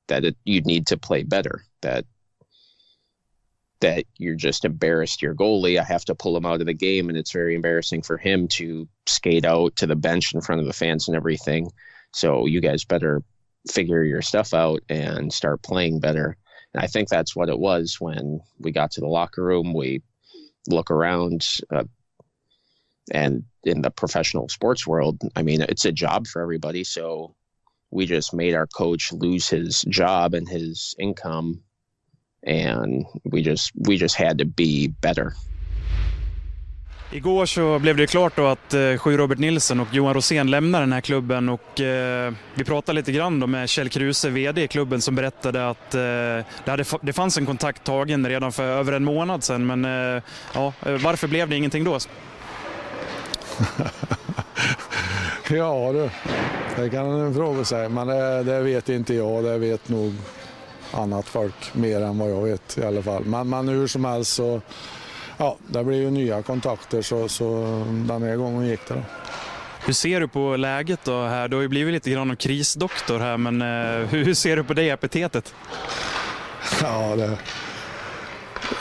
that 0.09 0.25
it, 0.25 0.37
you 0.45 0.61
need 0.61 0.87
to 0.89 0.97
play 0.97 1.23
better. 1.23 1.65
That 1.83 2.05
that 3.81 4.05
you're 4.19 4.35
just 4.35 4.65
embarrassed 4.65 5.23
your 5.23 5.35
goalie. 5.35 5.79
I 5.79 5.85
have 5.85 6.05
to 6.07 6.15
pull 6.15 6.37
him 6.37 6.47
out 6.47 6.61
of 6.61 6.67
the 6.67 6.75
game, 6.75 7.09
and 7.09 7.17
it's 7.17 7.33
very 7.33 7.55
embarrassing 7.55 8.03
for 8.03 8.17
him 8.17 8.49
to 8.49 8.89
skate 9.07 9.45
out 9.45 9.77
to 9.77 9.87
the 9.87 9.97
bench 9.97 10.35
in 10.35 10.41
front 10.41 10.61
of 10.61 10.67
the 10.67 10.73
fans 10.73 11.09
and 11.09 11.17
everything. 11.17 11.71
So 12.13 12.47
you 12.47 12.61
guys 12.61 12.85
better 12.85 13.23
figure 13.71 14.03
your 14.03 14.23
stuff 14.23 14.55
out 14.55 14.83
and 14.89 15.33
start 15.33 15.63
playing 15.63 16.01
better. 16.01 16.37
And 16.77 16.85
I 16.85 16.89
think 16.89 17.09
that's 17.09 17.35
what 17.35 17.49
it 17.49 17.59
was 17.59 17.97
when 18.01 18.41
we 18.59 18.71
got 18.71 18.91
to 18.93 19.01
the 19.01 19.07
locker 19.09 19.43
room. 19.43 19.73
We 19.73 20.03
look 20.69 20.91
around, 20.91 21.47
uh, 21.75 21.85
and 23.11 23.45
in 23.65 23.81
the 23.81 23.91
professional 23.91 24.51
sports 24.51 24.87
world, 24.87 25.23
I 25.35 25.43
mean, 25.43 25.63
it's 25.63 25.87
a 25.87 25.93
job 25.93 26.27
for 26.27 26.43
everybody. 26.43 26.85
So 26.85 27.35
we 27.91 28.05
just 28.05 28.35
made 28.35 28.55
our 28.55 28.67
coach 28.67 29.11
lose 29.11 29.49
his 29.49 29.87
job 29.89 30.35
and 30.35 30.47
his 30.47 30.95
income, 30.99 31.63
and 32.43 33.07
we 33.25 33.41
just 33.41 33.73
we 33.75 33.97
just 33.97 34.17
had 34.17 34.37
to 34.39 34.45
be 34.45 34.89
better. 34.89 35.35
Igår 37.11 37.47
så 37.47 37.79
blev 37.79 37.97
det 37.97 38.07
klart 38.07 38.37
då 38.37 38.47
att 38.47 38.75
eh, 38.75 38.97
Sju 38.97 39.17
Robert 39.17 39.39
Nilsson 39.39 39.81
och 39.81 39.89
Johan 39.93 40.15
Rosén 40.15 40.51
lämnar 40.51 40.81
den 40.81 40.93
här 40.93 41.01
klubben 41.01 41.49
och 41.49 41.81
eh, 41.81 42.33
vi 42.55 42.65
pratade 42.65 42.97
lite 42.97 43.13
grann 43.13 43.41
då 43.41 43.47
med 43.47 43.69
Kjell 43.69 43.89
Kruse, 43.89 44.31
VD 44.31 44.63
i 44.63 44.69
klubben, 44.69 45.01
som 45.01 45.15
berättade 45.15 45.69
att 45.69 45.95
eh, 45.95 46.01
det, 46.01 46.45
hade, 46.67 46.85
det 47.01 47.13
fanns 47.13 47.39
en 47.39 47.47
kontakt 47.47 47.85
tagen 47.85 48.27
redan 48.27 48.53
för 48.53 48.65
över 48.65 48.93
en 48.93 49.05
månad 49.05 49.45
sedan. 49.45 49.67
Men 49.67 49.85
eh, 49.85 50.23
ja, 50.55 50.73
eh, 50.87 50.93
varför 50.93 51.29
blev 51.29 51.49
det 51.49 51.57
ingenting 51.57 51.85
då? 51.85 51.99
ja 55.51 55.93
du, 55.93 56.11
det 56.77 56.91
kan 56.91 57.07
en 57.07 57.35
fråga 57.35 57.65
sig, 57.65 57.89
men 57.89 58.07
det, 58.07 58.43
det, 58.43 58.61
vet 58.61 58.89
inte 58.89 59.15
jag. 59.15 59.45
Det 59.45 59.59
vet 59.59 59.89
nog 59.89 60.15
annat 60.93 61.27
folk 61.27 61.75
mer 61.75 62.01
än 62.01 62.19
vad 62.19 62.31
jag 62.31 62.43
vet 62.43 62.79
i 62.79 62.85
alla 62.85 63.03
fall. 63.03 63.25
Men, 63.25 63.49
men 63.49 63.69
hur 63.69 63.87
som 63.87 64.05
helst 64.05 64.33
så 64.33 64.61
ja, 65.37 65.57
det 65.67 65.85
blir 65.85 65.97
ju 65.97 66.11
nya 66.11 66.43
kontakter 66.43 67.03
så, 67.03 67.29
så 67.29 67.45
den 68.09 68.23
här 68.23 68.37
gången 68.37 68.67
gick 68.67 68.89
det. 68.89 68.95
Då. 68.95 69.01
Hur 69.87 69.93
ser 69.93 70.21
du 70.21 70.29
på 70.29 70.57
läget 70.57 71.01
då 71.05 71.23
här? 71.23 71.49
Du 71.49 71.57
har 71.57 71.63
ju 71.63 71.69
blivit 71.69 71.95
lite 71.95 72.11
grann 72.11 72.31
av 72.31 72.35
krisdoktor 72.35 73.19
här, 73.19 73.37
men 73.37 73.63
eh, 73.63 74.09
hur, 74.09 74.25
hur, 74.25 74.35
ser 74.35 74.57
du 74.57 74.65
på 74.65 74.75
det 74.75 74.91
epitetet? 74.91 75.55
Ja, 76.83 77.17
det, 77.17 77.39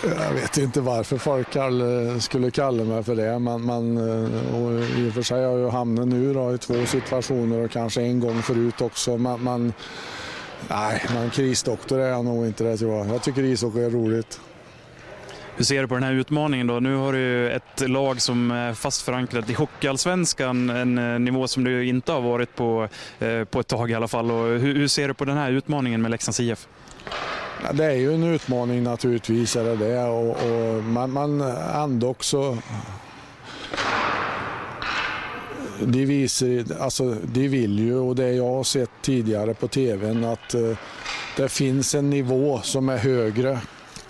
jag 0.04 0.34
vet 0.34 0.58
inte 0.58 0.82
varför 0.82 1.18
folk 1.18 1.52
kall, 1.52 1.84
skulle 2.22 2.52
kalla 2.52 2.84
mig 2.84 3.04
för 3.04 3.16
det, 3.16 3.40
men, 3.40 3.66
men 3.66 3.98
eh, 3.98 4.56
och 4.56 5.00
i 5.00 5.10
och 5.10 5.14
för 5.14 5.22
sig 5.22 5.46
har 5.46 5.58
jag 5.58 5.70
hamnat 5.70 6.08
nu 6.08 6.34
då, 6.34 6.54
i 6.54 6.58
två 6.58 6.86
situationer 6.86 7.66
och 7.66 7.72
kanske 7.72 8.02
en 8.02 8.20
gång 8.20 8.42
förut 8.42 8.82
också. 8.82 9.18
Men, 9.18 9.44
men 9.44 9.74
nej, 10.68 11.04
men 11.14 11.30
krisdoktor 11.30 12.00
är 12.00 12.10
jag 12.10 12.26
nog 12.26 12.46
inte 12.46 12.64
det 12.64 12.78
tror 12.78 12.98
jag. 12.98 13.08
Jag 13.08 13.24
tycker 13.24 13.44
ishockey 13.44 13.80
är 13.80 13.90
roligt. 13.90 14.40
Hur 15.58 15.66
ser 15.66 15.82
du 15.82 15.88
på 15.88 15.94
den 15.94 16.04
här 16.04 16.14
utmaningen 16.14 16.68
då? 16.68 16.80
Nu 16.80 16.96
har 16.96 17.14
du 17.14 17.52
ett 17.52 17.90
lag 17.90 18.22
som 18.22 18.52
är 18.52 18.74
fast 18.74 19.02
förankrat 19.02 19.50
i 19.50 19.54
Hockeyallsvenskan, 19.54 20.70
en 20.70 20.98
eh, 20.98 21.20
nivå 21.20 21.48
som 21.48 21.64
du 21.64 21.86
inte 21.86 22.12
har 22.12 22.22
varit 22.22 22.56
på 22.56 22.88
eh, 23.20 23.44
på 23.44 23.60
ett 23.60 23.68
tag 23.68 23.92
i 23.92 23.94
alla 23.94 24.08
fall. 24.08 24.32
Och 24.32 24.46
hur, 24.46 24.76
hur 24.76 24.88
ser 24.88 25.08
du 25.08 25.14
på 25.14 25.26
den 25.26 25.38
här 25.38 25.52
utmaningen 25.52 26.02
med 26.02 26.12
Leksands 26.12 26.40
IF? 26.40 26.68
Ja, 27.64 27.74
det 27.74 27.86
är 27.86 27.96
ju 27.96 28.14
en 28.14 28.24
utmaning 28.24 28.84
naturligtvis, 28.84 29.56
är 29.56 29.64
det 29.64 29.76
det. 29.76 30.04
Och, 30.04 30.30
och 30.30 30.84
man, 30.84 31.12
man 31.12 31.42
ändå 31.84 32.08
också... 32.08 32.58
De, 35.80 36.06
visar, 36.06 36.82
alltså, 36.82 37.16
de 37.24 37.48
vill 37.48 37.80
ju, 37.80 37.96
och 37.96 38.16
det 38.16 38.32
jag 38.32 38.54
har 38.56 38.64
sett 38.64 38.92
tidigare 39.02 39.54
på 39.54 39.68
tvn, 39.68 40.24
att 40.24 40.54
eh, 40.54 40.78
det 41.38 41.50
finns 41.50 41.96
en 41.96 42.10
nivå 42.10 42.62
som 42.64 42.90
är 42.90 42.98
högre 42.98 43.60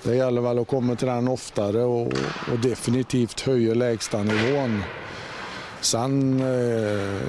det 0.06 0.16
gäller 0.16 0.42
väl 0.42 0.60
att 0.60 0.68
komma 0.68 0.96
till 0.96 1.08
den 1.08 1.28
oftare 1.28 1.84
och, 1.84 2.08
och 2.52 2.60
definitivt 2.62 3.42
höja 3.42 3.74
lägstanivån. 3.74 4.84
Sen... 5.82 6.40
Eh, 6.42 7.22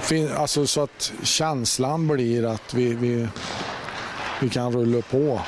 fin, 0.00 0.28
alltså 0.36 0.66
så 0.66 0.82
att 0.82 1.12
känslan 1.22 2.08
blir 2.08 2.46
att 2.46 2.74
vi, 2.74 2.94
vi, 2.94 3.28
vi 4.40 4.48
kan 4.48 4.72
rulla 4.72 5.02
på. 5.02 5.40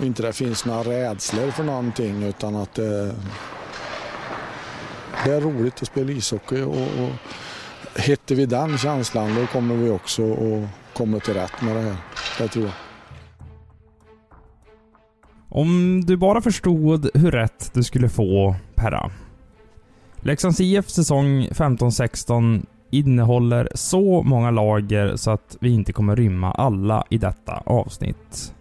Inte 0.00 0.22
det 0.22 0.32
finns 0.32 0.64
några 0.64 0.82
rädslor 0.82 1.50
för 1.50 1.64
någonting 1.64 2.22
utan 2.22 2.56
att 2.56 2.74
det, 2.74 3.14
det 5.24 5.32
är 5.32 5.40
roligt 5.40 5.82
att 5.82 5.88
spela 5.88 6.12
ishockey. 6.12 6.62
Och, 6.62 6.76
och 6.76 7.10
hittar 8.00 8.34
vi 8.34 8.46
den 8.46 8.78
känslan 8.78 9.34
då 9.34 9.46
kommer 9.46 9.74
vi 9.74 9.90
också 9.90 10.32
att 10.32 10.68
komma 10.94 11.20
till 11.20 11.34
rätt 11.34 11.62
med 11.62 11.76
det 11.76 11.82
här. 11.82 11.96
Det 12.38 12.48
tror 12.48 12.64
jag. 12.64 12.89
Om 15.50 16.02
du 16.06 16.16
bara 16.16 16.40
förstod 16.40 17.10
hur 17.14 17.30
rätt 17.30 17.70
du 17.74 17.82
skulle 17.82 18.08
få, 18.08 18.54
Perra. 18.74 19.10
Leksands 20.16 20.60
IF 20.60 20.88
säsong 20.88 21.48
15-16 21.50 22.66
innehåller 22.90 23.68
så 23.74 24.22
många 24.22 24.50
lager 24.50 25.16
så 25.16 25.30
att 25.30 25.56
vi 25.60 25.70
inte 25.70 25.92
kommer 25.92 26.16
rymma 26.16 26.52
alla 26.52 27.04
i 27.10 27.18
detta 27.18 27.62
avsnitt. 27.66 28.54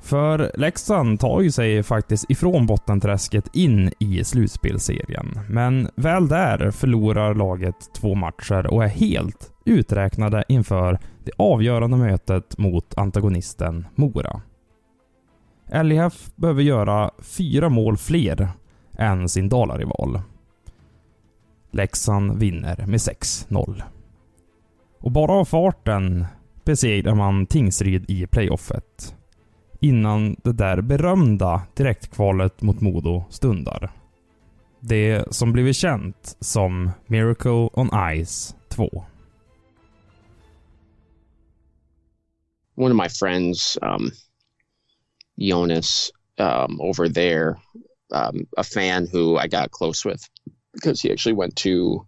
För 0.00 0.50
Leksand 0.54 1.20
tar 1.20 1.40
ju 1.40 1.50
sig 1.50 1.82
faktiskt 1.82 2.30
ifrån 2.30 2.66
bottenträsket 2.66 3.48
in 3.52 3.92
i 3.98 4.24
slutspelserien. 4.24 5.40
Men 5.48 5.88
väl 5.94 6.28
där 6.28 6.70
förlorar 6.70 7.34
laget 7.34 7.94
två 7.94 8.14
matcher 8.14 8.66
och 8.66 8.84
är 8.84 8.88
helt 8.88 9.52
uträknade 9.64 10.44
inför 10.48 10.98
det 11.24 11.32
avgörande 11.36 11.96
mötet 11.96 12.58
mot 12.58 12.98
antagonisten 12.98 13.86
Mora. 13.94 14.40
LIF 15.72 16.30
behöver 16.36 16.62
göra 16.62 17.10
fyra 17.18 17.68
mål 17.68 17.96
fler 17.96 18.48
än 18.98 19.28
sin 19.28 19.48
Dalarival. 19.48 20.20
Leksand 21.70 22.38
vinner 22.38 22.86
med 22.86 22.98
6-0. 22.98 23.82
Och 24.98 25.12
bara 25.12 25.32
av 25.32 25.44
farten 25.44 26.26
besegrar 26.64 27.14
man 27.14 27.46
Tingsryd 27.46 28.10
i 28.10 28.26
playoffet. 28.26 29.16
Innan 29.80 30.36
det 30.44 30.52
där 30.52 30.80
berömda 30.80 31.62
direktkvalet 31.74 32.62
mot 32.62 32.80
Modo 32.80 33.24
stundar. 33.30 33.92
Det 34.80 35.24
som 35.30 35.52
blivit 35.52 35.76
känt 35.76 36.36
som 36.40 36.90
Miracle 37.06 37.68
on 37.72 37.90
Ice 38.24 38.56
2. 38.68 39.04
One 42.76 42.94
of 42.94 42.96
my 42.96 43.08
friends 43.08 43.78
um 43.82 44.10
Jonas 45.38 46.10
um, 46.38 46.78
over 46.80 47.08
there, 47.08 47.58
um, 48.12 48.46
a 48.56 48.64
fan 48.64 49.06
who 49.06 49.36
I 49.36 49.46
got 49.46 49.70
close 49.70 50.04
with 50.04 50.28
because 50.72 51.00
he 51.00 51.10
actually 51.10 51.34
went 51.34 51.56
to 51.56 52.06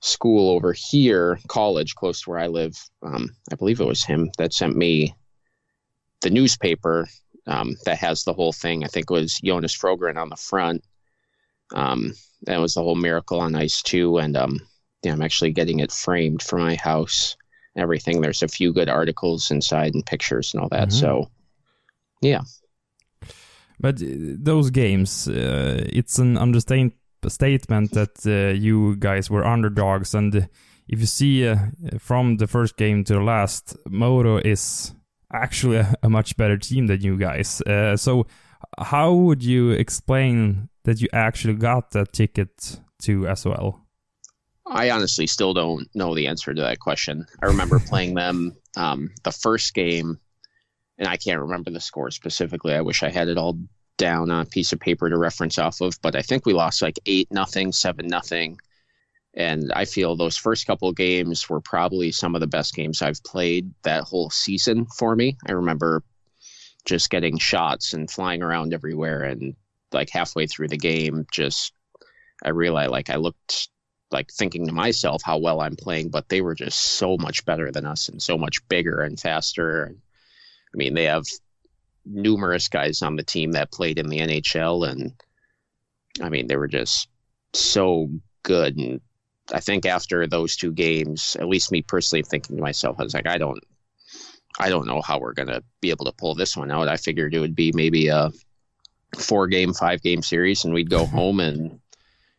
school 0.00 0.50
over 0.50 0.72
here, 0.72 1.38
college 1.48 1.94
close 1.94 2.22
to 2.22 2.30
where 2.30 2.38
I 2.38 2.46
live. 2.46 2.78
Um, 3.02 3.30
I 3.52 3.56
believe 3.56 3.80
it 3.80 3.86
was 3.86 4.04
him 4.04 4.30
that 4.38 4.52
sent 4.52 4.76
me 4.76 5.14
the 6.20 6.30
newspaper 6.30 7.08
um, 7.46 7.76
that 7.84 7.98
has 7.98 8.24
the 8.24 8.32
whole 8.32 8.52
thing. 8.52 8.84
I 8.84 8.88
think 8.88 9.10
it 9.10 9.14
was 9.14 9.40
Jonas 9.40 9.76
Frögren 9.76 10.16
on 10.16 10.28
the 10.28 10.36
front. 10.36 10.84
Um, 11.74 12.14
that 12.42 12.60
was 12.60 12.74
the 12.74 12.82
whole 12.82 12.94
Miracle 12.94 13.40
on 13.40 13.56
Ice 13.56 13.82
too, 13.82 14.18
and 14.18 14.36
um, 14.36 14.60
yeah, 15.02 15.12
I'm 15.12 15.22
actually 15.22 15.52
getting 15.52 15.80
it 15.80 15.92
framed 15.92 16.42
for 16.42 16.58
my 16.58 16.76
house. 16.76 17.36
Everything. 17.76 18.20
There's 18.20 18.42
a 18.42 18.48
few 18.48 18.72
good 18.72 18.88
articles 18.88 19.50
inside 19.50 19.94
and 19.94 20.04
pictures 20.04 20.52
and 20.52 20.62
all 20.62 20.68
that. 20.70 20.88
Mm-hmm. 20.88 20.98
So 20.98 21.30
yeah. 22.20 22.40
But 23.80 24.02
uh, 24.02 24.06
those 24.38 24.70
games, 24.70 25.28
uh, 25.28 25.84
it's 25.92 26.18
an 26.18 26.36
understatement 26.36 26.94
that 27.22 28.26
uh, 28.26 28.54
you 28.58 28.96
guys 28.96 29.30
were 29.30 29.44
underdogs, 29.44 30.14
and 30.14 30.48
if 30.88 31.00
you 31.00 31.06
see 31.06 31.46
uh, 31.46 31.56
from 31.98 32.38
the 32.38 32.46
first 32.46 32.76
game 32.76 33.04
to 33.04 33.14
the 33.14 33.20
last, 33.20 33.76
Modo 33.88 34.38
is 34.38 34.94
actually 35.32 35.76
a, 35.76 35.94
a 36.02 36.08
much 36.08 36.36
better 36.36 36.56
team 36.56 36.86
than 36.86 37.00
you 37.00 37.16
guys. 37.16 37.60
Uh, 37.62 37.96
so, 37.96 38.26
how 38.78 39.12
would 39.12 39.42
you 39.42 39.70
explain 39.70 40.68
that 40.84 41.00
you 41.00 41.08
actually 41.12 41.54
got 41.54 41.92
that 41.92 42.12
ticket 42.12 42.80
to 43.02 43.20
SHL? 43.20 43.80
I 44.66 44.90
honestly 44.90 45.26
still 45.26 45.54
don't 45.54 45.88
know 45.94 46.14
the 46.14 46.26
answer 46.26 46.52
to 46.52 46.62
that 46.62 46.78
question. 46.78 47.26
I 47.42 47.46
remember 47.46 47.78
playing 47.78 48.14
them 48.14 48.56
um, 48.76 49.10
the 49.22 49.32
first 49.32 49.72
game 49.74 50.18
and 50.98 51.08
I 51.08 51.16
can't 51.16 51.40
remember 51.40 51.70
the 51.70 51.80
score 51.80 52.10
specifically. 52.10 52.74
I 52.74 52.80
wish 52.80 53.02
I 53.02 53.10
had 53.10 53.28
it 53.28 53.38
all 53.38 53.58
down 53.96 54.30
on 54.30 54.40
a 54.40 54.46
piece 54.46 54.72
of 54.72 54.80
paper 54.80 55.08
to 55.08 55.16
reference 55.16 55.58
off 55.58 55.80
of, 55.80 56.00
but 56.02 56.16
I 56.16 56.22
think 56.22 56.46
we 56.46 56.52
lost 56.52 56.82
like 56.82 56.98
eight 57.06 57.28
nothing, 57.30 57.72
seven 57.72 58.06
nothing. 58.06 58.58
And 59.34 59.72
I 59.72 59.84
feel 59.84 60.16
those 60.16 60.36
first 60.36 60.66
couple 60.66 60.90
games 60.92 61.48
were 61.48 61.60
probably 61.60 62.10
some 62.10 62.34
of 62.34 62.40
the 62.40 62.46
best 62.46 62.74
games 62.74 63.02
I've 63.02 63.22
played 63.22 63.72
that 63.82 64.04
whole 64.04 64.30
season 64.30 64.86
for 64.86 65.14
me. 65.14 65.36
I 65.46 65.52
remember 65.52 66.02
just 66.84 67.10
getting 67.10 67.38
shots 67.38 67.92
and 67.92 68.10
flying 68.10 68.42
around 68.42 68.72
everywhere 68.72 69.22
and 69.22 69.54
like 69.92 70.10
halfway 70.10 70.46
through 70.46 70.68
the 70.68 70.76
game 70.76 71.26
just 71.30 71.72
I 72.42 72.50
realized 72.50 72.90
like 72.90 73.10
I 73.10 73.16
looked 73.16 73.68
like 74.10 74.30
thinking 74.30 74.66
to 74.66 74.72
myself 74.72 75.22
how 75.22 75.38
well 75.38 75.60
I'm 75.60 75.76
playing, 75.76 76.08
but 76.08 76.28
they 76.28 76.40
were 76.40 76.54
just 76.54 76.78
so 76.78 77.16
much 77.18 77.44
better 77.44 77.70
than 77.70 77.86
us 77.86 78.08
and 78.08 78.22
so 78.22 78.38
much 78.38 78.66
bigger 78.68 79.02
and 79.02 79.20
faster. 79.20 79.94
I 80.74 80.76
mean, 80.76 80.94
they 80.94 81.04
have 81.04 81.24
numerous 82.04 82.68
guys 82.68 83.02
on 83.02 83.16
the 83.16 83.22
team 83.22 83.52
that 83.52 83.72
played 83.72 83.98
in 83.98 84.08
the 84.08 84.18
NHL, 84.18 84.88
and 84.88 85.12
I 86.22 86.28
mean, 86.28 86.46
they 86.46 86.56
were 86.56 86.68
just 86.68 87.08
so 87.52 88.08
good. 88.42 88.76
And 88.76 89.00
I 89.52 89.60
think 89.60 89.86
after 89.86 90.26
those 90.26 90.56
two 90.56 90.72
games, 90.72 91.36
at 91.40 91.48
least 91.48 91.72
me 91.72 91.82
personally 91.82 92.22
thinking 92.22 92.56
to 92.56 92.62
myself, 92.62 92.96
I 92.98 93.04
was 93.04 93.14
like, 93.14 93.28
I 93.28 93.38
don't, 93.38 93.62
I 94.58 94.68
don't 94.68 94.86
know 94.86 95.00
how 95.00 95.18
we're 95.18 95.32
gonna 95.34 95.62
be 95.80 95.90
able 95.90 96.04
to 96.06 96.12
pull 96.12 96.34
this 96.34 96.56
one 96.56 96.70
out. 96.70 96.88
I 96.88 96.96
figured 96.96 97.34
it 97.34 97.40
would 97.40 97.56
be 97.56 97.72
maybe 97.74 98.08
a 98.08 98.30
four 99.16 99.46
game, 99.46 99.72
five 99.72 100.02
game 100.02 100.22
series, 100.22 100.64
and 100.64 100.74
we'd 100.74 100.90
go 100.90 101.06
home 101.18 101.40
and 101.40 101.80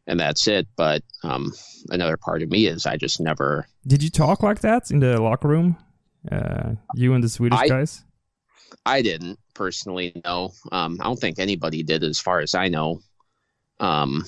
and 0.08 0.20
that's 0.20 0.48
it. 0.48 0.68
But 0.76 1.04
um, 1.24 1.54
another 1.90 2.18
part 2.18 2.42
of 2.42 2.50
me 2.50 2.68
is 2.68 2.86
I 2.86 2.98
just 2.98 3.22
never. 3.22 3.68
Did 3.88 4.04
you 4.04 4.10
talk 4.10 4.44
like 4.44 4.62
that 4.62 4.92
in 4.92 5.00
the 5.00 5.22
locker 5.22 5.48
room? 5.48 5.78
Uh, 6.30 6.74
you 6.96 7.14
and 7.14 7.24
the 7.24 7.30
Swedish 7.30 7.60
I, 7.60 7.68
guys? 7.68 8.04
I 8.86 9.02
didn't 9.02 9.40
personally 9.54 10.14
know. 10.24 10.52
Um, 10.72 10.98
I 11.00 11.04
don't 11.04 11.20
think 11.20 11.40
anybody 11.40 11.84
did, 11.84 12.04
as 12.04 12.20
far 12.20 12.40
as 12.40 12.56
I 12.56 12.68
know. 12.68 13.02
Um, 13.80 14.26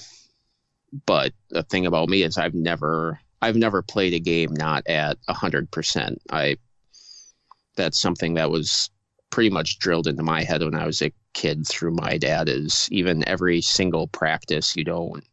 but 1.06 1.34
the 1.50 1.64
thing 1.64 1.86
about 1.86 2.10
me 2.10 2.24
is 2.24 2.38
I've 2.38 2.54
never 2.54 3.20
I've 3.42 3.56
never 3.56 3.82
played 3.82 4.14
a 4.14 4.20
game 4.20 4.50
not 4.54 4.84
at 4.88 5.18
hundred 5.30 5.72
percent. 5.72 6.22
I 6.32 6.58
that's 7.76 8.00
something 8.00 8.36
that 8.36 8.52
was 8.52 8.90
pretty 9.30 9.50
much 9.50 9.80
drilled 9.80 10.08
into 10.08 10.24
my 10.24 10.44
head 10.44 10.62
when 10.62 10.76
I 10.76 10.86
was 10.86 11.02
a 11.02 11.14
kid 11.34 11.66
through 11.68 11.92
my 11.92 12.18
dad. 12.18 12.50
Is 12.50 12.88
even 12.92 13.28
every 13.28 13.62
single 13.62 14.08
practice 14.08 14.76
you 14.76 14.84
don't 14.84 15.24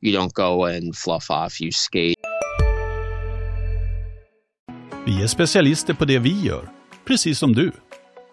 you 0.00 0.12
don't 0.12 0.32
go 0.34 0.64
and 0.64 0.96
fluff 0.96 1.30
off. 1.30 1.60
You 1.60 1.72
skate. 1.72 2.16
Vi 5.06 5.22
är 5.22 5.26
specialister 5.26 5.94
på 5.94 6.04
det 6.04 6.18
vi 6.18 6.40
gör, 6.40 6.70
precis 7.04 7.38
som 7.38 7.52
du. 7.52 7.72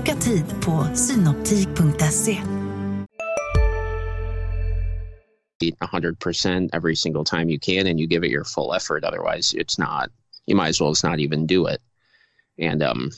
Boka 0.00 0.20
tid 0.20 0.44
på 0.64 0.86
synoptik.se. 0.94 2.38
100% 5.60 6.68
every 6.72 6.96
single 6.96 7.24
time 7.24 7.50
you 7.50 7.58
can 7.58 7.86
and 7.86 8.00
you 8.00 8.06
give 8.06 8.24
it 8.24 8.30
your 8.30 8.44
full 8.44 8.72
effort. 8.72 9.04
Otherwise, 9.04 9.52
it's 9.52 9.78
not, 9.78 10.10
you 10.46 10.56
might 10.56 10.68
as 10.68 10.80
well 10.80 10.92
just 10.92 11.04
not 11.04 11.18
even 11.18 11.46
do 11.46 11.66
it. 11.66 11.82
And 12.58 12.82
um, 12.82 13.10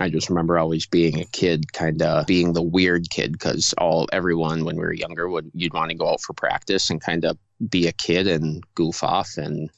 I 0.00 0.10
just 0.10 0.28
remember 0.30 0.58
always 0.58 0.86
being 0.86 1.20
a 1.20 1.24
kid, 1.26 1.72
kind 1.72 2.02
of 2.02 2.26
being 2.26 2.54
the 2.54 2.62
weird 2.62 3.08
kid 3.10 3.30
because 3.30 3.72
all 3.78 4.08
everyone 4.12 4.64
when 4.64 4.74
we 4.74 4.82
were 4.82 4.92
younger 4.92 5.28
would 5.28 5.48
you'd 5.54 5.74
want 5.74 5.90
to 5.90 5.96
go 5.96 6.08
out 6.08 6.22
for 6.22 6.32
practice 6.32 6.90
and 6.90 7.00
kind 7.00 7.24
of 7.24 7.38
be 7.68 7.86
a 7.86 7.92
kid 7.92 8.26
and 8.26 8.64
goof 8.74 9.04
off 9.04 9.36
and 9.36 9.70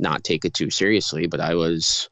not 0.00 0.24
take 0.24 0.44
it 0.44 0.54
too 0.54 0.70
seriously. 0.70 1.28
But 1.28 1.40
I 1.40 1.54
was 1.54 2.08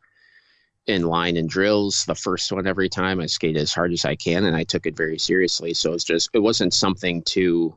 in 0.87 1.03
line 1.03 1.37
and 1.37 1.49
drills 1.49 2.05
the 2.07 2.14
first 2.14 2.53
one 2.53 2.67
every 2.67 2.88
time. 2.88 3.21
I 3.21 3.26
skated 3.26 3.62
as 3.62 3.73
hard 3.73 3.93
as 3.93 4.05
I 4.05 4.17
can 4.17 4.45
and 4.45 4.57
I 4.57 4.64
took 4.64 4.87
it 4.87 4.97
very 4.97 5.19
seriously. 5.19 5.75
So 5.75 5.93
it's 5.93 6.05
just 6.05 6.31
it 6.33 6.41
wasn't 6.41 6.75
something 6.75 7.23
to 7.23 7.76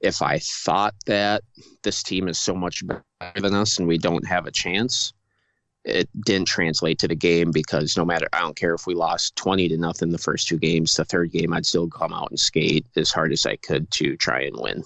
if 0.00 0.22
I 0.22 0.38
thought 0.38 0.94
that 1.06 1.42
this 1.82 2.02
team 2.02 2.28
is 2.28 2.38
so 2.38 2.54
much 2.54 2.86
better 2.86 3.40
than 3.40 3.54
us 3.54 3.78
and 3.78 3.88
we 3.88 3.98
don't 3.98 4.26
have 4.26 4.46
a 4.46 4.52
chance, 4.52 5.12
it 5.84 6.08
didn't 6.24 6.46
translate 6.46 6.98
to 7.00 7.08
the 7.08 7.16
game 7.16 7.50
because 7.50 7.96
no 7.96 8.04
matter 8.04 8.28
I 8.32 8.40
don't 8.40 8.56
care 8.56 8.74
if 8.74 8.86
we 8.86 8.94
lost 8.94 9.34
20 9.36 9.68
to 9.68 9.76
nothing 9.76 10.10
the 10.10 10.18
first 10.18 10.46
two 10.46 10.58
games, 10.58 10.94
the 10.94 11.04
third 11.04 11.32
game 11.32 11.52
I'd 11.52 11.66
still 11.66 11.88
come 11.88 12.12
out 12.12 12.30
and 12.30 12.38
skate 12.38 12.86
as 12.96 13.10
hard 13.10 13.32
as 13.32 13.46
I 13.46 13.56
could 13.56 13.90
to 13.92 14.16
try 14.16 14.42
and 14.42 14.56
win. 14.56 14.84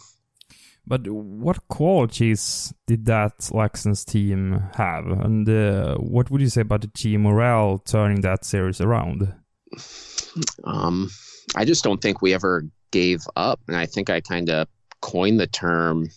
But 0.87 1.09
what 1.09 1.69
qualities 1.69 2.75
did 2.87 3.07
that 3.07 3.39
Leksands 3.39 4.05
team 4.05 4.63
have? 4.75 5.07
And 5.07 5.49
uh, 5.49 5.97
what 5.97 6.31
would 6.31 6.41
you 6.41 6.49
say 6.49 6.63
about 6.63 6.81
the 6.81 6.89
team 6.89 7.23
morale 7.23 7.79
turning 7.79 8.23
that 8.23 8.45
series 8.45 8.81
around? 8.81 9.33
Um, 10.65 11.11
I 11.55 11.65
just 11.65 11.85
don't 11.85 12.01
think 12.01 12.21
we 12.21 12.35
ever 12.35 12.65
gave 12.91 13.21
up. 13.37 13.61
And 13.69 13.77
I 13.77 13.87
think 13.87 14.11
I 14.11 14.21
kind 14.21 14.51
of 14.51 14.69
coined 15.01 15.39
the 15.39 15.47
term 15.47 16.09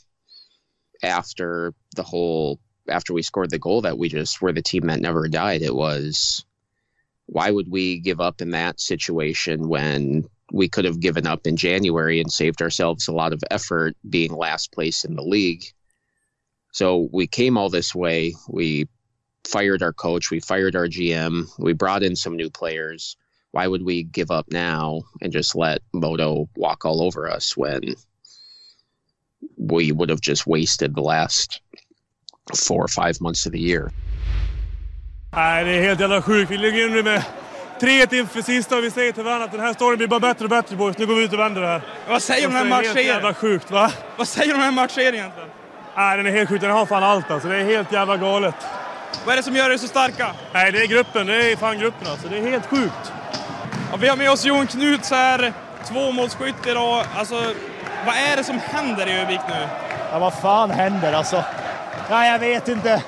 after 1.04 1.74
the 1.96 2.04
whole 2.04 2.60
after 2.88 3.14
we 3.14 3.22
scored 3.22 3.50
the 3.50 3.60
goal 3.60 3.82
that 3.82 3.98
we 3.98 4.10
just 4.10 4.42
were 4.42 4.52
the 4.52 4.62
team 4.62 4.88
that 4.88 5.02
never 5.02 5.28
died. 5.28 5.62
It 5.62 5.76
was 5.76 6.46
why 7.28 7.50
would 7.50 7.70
we 7.70 8.00
give 8.00 8.22
up 8.22 8.42
in 8.42 8.52
that 8.52 8.80
situation 8.80 9.68
when 9.68 10.26
we 10.52 10.70
could 10.70 10.86
have 10.86 11.00
given 11.00 11.26
up 11.26 11.48
in 11.48 11.58
January 11.58 12.20
and 12.20 12.32
saved 12.32 12.62
ourselves 12.62 13.08
a 13.08 13.14
lot 13.14 13.34
of 13.34 13.44
effort 13.52 13.96
being 14.10 14.34
last 14.34 14.72
place 14.72 15.04
in 15.04 15.16
the 15.16 15.24
league. 15.24 15.64
So 16.72 17.10
we 17.12 17.28
came 17.28 17.58
all 17.58 17.70
this 17.70 17.96
way. 17.96 18.34
We 18.50 18.88
fired 19.46 19.82
our 19.84 19.94
coach, 19.94 20.32
we 20.32 20.40
fired 20.40 20.76
our 20.76 20.88
GM, 20.88 21.48
we 21.60 21.74
brought 21.74 22.04
in 22.04 22.16
some 22.16 22.36
new 22.36 22.50
players. 22.50 23.16
Why 23.52 23.68
would 23.68 23.84
we 23.84 24.04
give 24.04 24.32
up 24.32 24.48
now 24.52 25.04
and 25.22 25.32
just 25.32 25.56
let 25.56 25.82
Modo 25.94 26.50
walk 26.56 26.84
all 26.84 27.02
over 27.02 27.30
us 27.30 27.56
when 27.56 27.96
we 29.58 29.92
would 29.92 30.10
have 30.10 30.22
just 30.22 30.48
wasted 30.48 30.96
the 30.96 31.02
last 31.02 31.62
four 32.54 32.84
or 32.84 32.88
five 32.88 33.20
months 33.22 33.46
of 33.46 33.52
the 33.52 33.60
year. 33.60 33.92
3-1 37.80 38.14
inför 38.14 38.42
sista 38.42 38.78
och 38.78 38.84
vi 38.84 38.92
säger 38.92 39.12
till 39.12 39.24
varandra 39.24 39.46
att 39.46 39.52
den 39.52 39.62
här 39.62 39.74
storyn 39.74 39.98
blir 39.98 40.08
bara 40.08 40.20
bättre 40.20 40.44
och 40.44 40.50
bättre 40.50 40.76
boys. 40.76 40.98
Nu 40.98 41.06
går 41.06 41.16
vi 41.16 41.24
ut 41.24 41.34
och 41.34 41.40
vänder 41.40 41.62
det 41.62 41.68
här. 41.68 41.82
Vad 42.10 42.22
säger 42.22 42.48
de 42.48 42.56
här 42.56 42.66
matcherna? 42.66 42.94
Det 42.94 43.28
är 43.28 43.34
sjukt 43.34 43.72
va? 43.72 43.92
Vad 44.18 44.28
säger 44.28 44.54
de 44.54 44.60
här 44.60 44.72
matcherna 44.72 45.02
egentligen? 45.02 45.50
Nej, 45.96 46.18
den 46.18 46.26
är 46.26 46.32
helt 46.32 46.50
sjuk. 46.50 46.62
Den 46.62 46.72
har 46.72 46.86
fan 46.86 47.04
allt 47.04 47.32
alltså. 47.32 47.48
Det 47.48 47.58
är 47.58 47.64
helt 47.64 47.92
jävla 47.92 48.18
galet. 48.18 48.56
Vad 49.26 49.34
är 49.34 49.38
det 49.38 49.44
som 49.44 49.56
gör 49.56 49.70
er 49.70 49.78
så 49.78 49.88
starka? 49.88 50.32
Nej, 50.54 50.72
det 50.72 50.82
är 50.82 50.88
gruppen. 50.88 51.28
Det 51.28 51.52
är 51.52 51.56
fan 51.56 51.80
gruppen 51.80 52.08
alltså. 52.12 52.28
Det 52.28 52.38
är 52.38 52.42
helt 52.42 52.66
sjukt. 52.66 53.12
Ja, 53.92 53.98
vi 53.98 54.08
har 54.08 54.18
med 54.18 54.32
oss 54.32 54.46
Jon 54.46 54.68
Knuts 54.68 55.12
här. 55.12 55.54
Tvåmålsskytt 55.88 56.68
idag. 56.68 57.06
Alltså, 57.18 57.36
vad 58.06 58.16
är 58.16 58.38
det 58.38 58.44
som 58.44 58.60
händer 58.60 59.08
i 59.08 59.22
Övik 59.22 59.40
nu? 59.50 59.68
Ja, 60.12 60.20
vad 60.20 60.34
fan 60.34 60.72
händer 60.72 61.14
alltså? 61.14 61.44
Ja, 62.10 62.26
jag 62.26 62.40
vet 62.40 62.68
inte. 62.68 63.04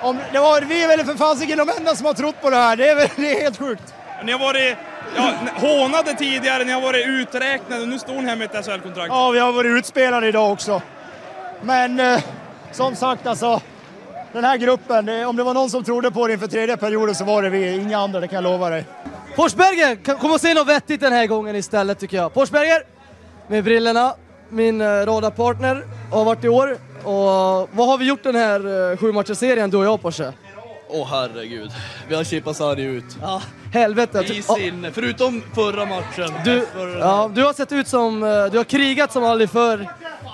Om, 0.00 0.18
det 0.32 0.38
var, 0.38 0.62
vi 0.62 0.82
är 0.82 0.88
väl 0.88 1.04
för 1.04 1.14
fasiken 1.14 1.58
de 1.58 1.68
enda 1.78 1.96
som 1.96 2.06
har 2.06 2.14
trott 2.14 2.40
på 2.40 2.50
det 2.50 2.56
här. 2.56 2.76
Det 2.76 2.88
är, 2.88 3.10
det 3.16 3.36
är 3.36 3.42
helt 3.42 3.58
sjukt. 3.58 3.94
Ni 4.24 4.32
har 4.32 4.38
varit 4.38 4.76
ja, 5.16 5.32
hånade 5.54 6.14
tidigare, 6.14 6.64
ni 6.64 6.72
har 6.72 6.80
varit 6.80 7.06
uträknade 7.06 7.82
och 7.82 7.88
nu 7.88 7.98
står 7.98 8.14
ni 8.14 8.22
här 8.22 8.36
med 8.36 8.54
ett 8.54 8.64
SHL-kontrakt. 8.64 9.08
Ja, 9.08 9.30
vi 9.30 9.38
har 9.38 9.52
varit 9.52 9.78
utspelade 9.78 10.28
idag 10.28 10.52
också. 10.52 10.82
Men 11.62 12.00
eh, 12.00 12.20
som 12.72 12.96
sagt 12.96 13.26
alltså, 13.26 13.60
den 14.32 14.44
här 14.44 14.56
gruppen, 14.56 15.06
det, 15.06 15.24
om 15.24 15.36
det 15.36 15.42
var 15.42 15.54
någon 15.54 15.70
som 15.70 15.84
trodde 15.84 16.10
på 16.10 16.26
det 16.26 16.32
inför 16.32 16.46
tredje 16.46 16.76
perioden 16.76 17.14
så 17.14 17.24
var 17.24 17.42
det 17.42 17.50
vi, 17.50 17.76
inga 17.76 17.98
andra, 17.98 18.20
det 18.20 18.28
kan 18.28 18.34
jag 18.34 18.44
lova 18.44 18.70
dig. 18.70 18.84
Forsberger, 19.36 20.18
kom 20.18 20.32
och 20.32 20.40
se 20.40 20.54
något 20.54 20.68
vettigt 20.68 21.00
den 21.00 21.12
här 21.12 21.26
gången 21.26 21.56
istället 21.56 21.98
tycker 21.98 22.16
jag. 22.16 22.32
Forsberger, 22.32 22.82
med 23.48 23.64
brillorna, 23.64 24.14
min 24.48 24.80
eh, 24.80 24.86
radarpartner, 24.86 25.84
har 26.12 26.24
varit 26.24 26.44
i 26.44 26.48
år. 26.48 26.76
Och 27.04 27.68
vad 27.72 27.86
har 27.86 27.98
vi 27.98 28.04
gjort 28.04 28.22
den 28.22 28.34
här 28.34 28.90
eh, 28.92 28.96
sju 28.96 29.34
serien 29.34 29.70
du 29.70 29.76
och 29.76 29.84
jag 29.84 30.02
Porsche? 30.02 30.32
Åh 30.88 31.02
oh, 31.02 31.06
herregud, 31.10 31.70
vi 32.08 32.14
har 32.14 32.24
chippat 32.24 32.56
sarg 32.56 32.82
ut. 32.82 33.04
Ja, 33.20 33.42
helvete. 33.72 34.20
I 34.20 34.42
sinne, 34.42 34.92
förutom 34.92 35.42
förra 35.54 35.84
matchen. 35.84 36.32
Du, 36.44 36.66
ja, 37.00 37.30
du 37.34 37.44
har 37.44 37.52
sett 37.52 37.72
ut 37.72 37.88
som, 37.88 38.22
eh, 38.22 38.44
du 38.44 38.56
har 38.56 38.64
krigat 38.64 39.12
som 39.12 39.24
aldrig 39.24 39.50
förr. 39.50 39.88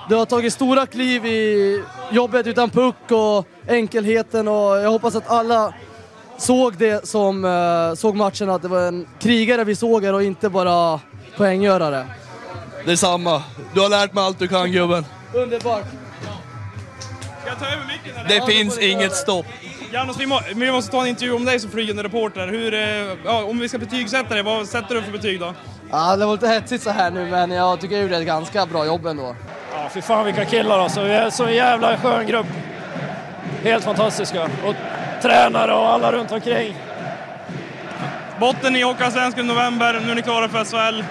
Du 0.09 0.15
har 0.15 0.25
tagit 0.25 0.53
stora 0.53 0.85
kliv 0.85 1.25
i 1.25 1.83
jobbet 2.11 2.47
utan 2.47 2.69
puck 2.69 3.11
och 3.11 3.47
enkelheten 3.67 4.47
och 4.47 4.77
jag 4.77 4.89
hoppas 4.91 5.15
att 5.15 5.29
alla 5.29 5.73
såg 6.37 6.77
det 6.77 7.07
som 7.07 7.45
uh, 7.45 7.95
såg 7.95 8.15
matchen, 8.15 8.49
att 8.49 8.61
det 8.61 8.67
var 8.67 8.81
en 8.81 9.07
krigare 9.19 9.63
vi 9.63 9.75
såg 9.75 10.03
här 10.05 10.13
och 10.13 10.23
inte 10.23 10.49
bara 10.49 10.99
poänggörare. 11.37 12.07
Detsamma. 12.85 13.43
Du 13.73 13.81
har 13.81 13.89
lärt 13.89 14.13
mig 14.13 14.23
allt 14.23 14.39
du 14.39 14.47
kan 14.47 14.71
gubben. 14.71 15.05
Underbart. 15.33 15.85
Ska 17.41 17.49
jag 17.49 17.59
ta 17.59 17.65
över 17.65 17.85
micken? 17.87 18.27
Det 18.27 18.35
ja, 18.35 18.45
finns 18.45 18.79
inget 18.79 19.15
stopp. 19.15 19.45
Janos, 19.93 20.19
vi, 20.19 20.25
må, 20.25 20.39
vi, 20.55 20.71
måste 20.71 20.91
ta 20.91 21.01
en 21.01 21.07
intervju 21.07 21.33
om 21.33 21.45
dig 21.45 21.59
som 21.59 21.71
flygande 21.71 22.03
reporter. 22.03 22.47
Hur, 22.47 22.73
eh, 22.73 23.17
ja, 23.25 23.43
om 23.43 23.59
vi 23.59 23.69
ska 23.69 23.77
betygsätta 23.77 24.33
dig, 24.33 24.43
vad 24.43 24.67
sätter 24.67 24.95
du 24.95 25.01
för 25.01 25.11
betyg 25.11 25.39
då? 25.39 25.53
Ja, 25.91 26.15
det 26.15 26.25
var 26.25 26.33
lite 26.33 26.47
hetsigt 26.47 26.83
så 26.83 26.89
här 26.89 27.11
nu, 27.11 27.25
men 27.25 27.51
jag 27.51 27.79
tycker 27.79 27.95
jag 27.95 28.03
gjorde 28.03 28.17
ett 28.17 28.25
ganska 28.25 28.65
bra 28.65 28.85
jobb 28.85 29.05
ändå. 29.05 29.35
Ja, 29.73 29.89
fy 29.93 30.01
fan 30.01 30.25
vilka 30.25 30.45
killar 30.45 30.79
alltså. 30.79 31.03
Vi 31.03 31.13
är 31.13 31.29
så 31.29 31.49
jävla 31.49 31.97
skön 31.97 32.27
grupp. 32.27 32.45
Helt 33.63 33.83
fantastiska. 33.83 34.43
Och 34.43 34.75
tränare 35.21 35.73
och 35.73 35.89
alla 35.89 36.11
runt 36.11 36.31
omkring. 36.31 36.75
Botten 38.39 38.75
i 38.75 38.81
Hockeyallsvenskan 38.81 39.45
i 39.45 39.47
november, 39.47 40.01
nu 40.05 40.11
är 40.11 40.15
ni 40.15 40.21
klara 40.21 40.49
för 40.49 40.65
SHL. 40.65 41.03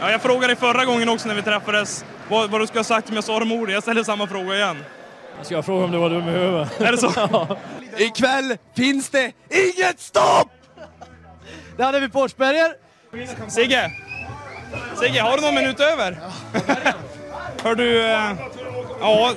Ja, 0.00 0.10
jag 0.10 0.22
frågade 0.22 0.46
dig 0.46 0.56
förra 0.56 0.84
gången 0.84 1.08
också 1.08 1.28
när 1.28 1.34
vi 1.34 1.42
träffades 1.42 2.04
vad, 2.28 2.50
vad 2.50 2.60
du 2.60 2.66
skulle 2.66 2.80
ha 2.80 2.84
sagt 2.84 3.08
om 3.08 3.14
jag 3.14 3.24
sa 3.24 3.38
de 3.38 3.52
orden. 3.52 3.74
Jag 3.74 3.82
ställer 3.82 4.02
samma 4.02 4.26
fråga 4.26 4.54
igen. 4.54 4.76
Ska 5.42 5.54
jag 5.54 5.64
fråga 5.64 5.84
om 5.84 5.90
du 5.90 5.98
var 5.98 6.10
dum 6.10 6.28
i 6.28 6.32
huvudet? 6.32 6.80
Är 6.80 6.92
det 6.92 6.98
så? 6.98 7.12
ja. 7.32 7.56
Ikväll 7.98 8.56
finns 8.76 9.10
det 9.10 9.32
inget 9.50 10.00
stopp! 10.00 10.48
Det 11.76 11.84
hade 11.84 12.00
vi 12.00 12.08
Forsberger. 12.08 12.72
Sigge! 13.48 13.90
Sigge, 15.00 15.20
har 15.20 15.36
du 15.36 15.42
någon 15.42 15.54
minut 15.54 15.80
över? 15.80 16.18
Hör 17.62 17.74
du, 17.74 18.06
eh, 18.06 18.32
ja, 19.00 19.32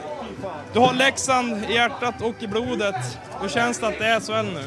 du 0.73 0.79
har 0.79 0.93
Leksand 0.93 1.65
i 1.69 1.73
hjärtat 1.73 2.21
och 2.21 2.43
i 2.43 2.47
blodet. 2.47 2.95
Hur 3.41 3.49
känns 3.49 3.79
det 3.79 3.87
att 3.87 3.99
det 3.99 4.05
är 4.05 4.19
SHL 4.19 4.53
nu? 4.53 4.63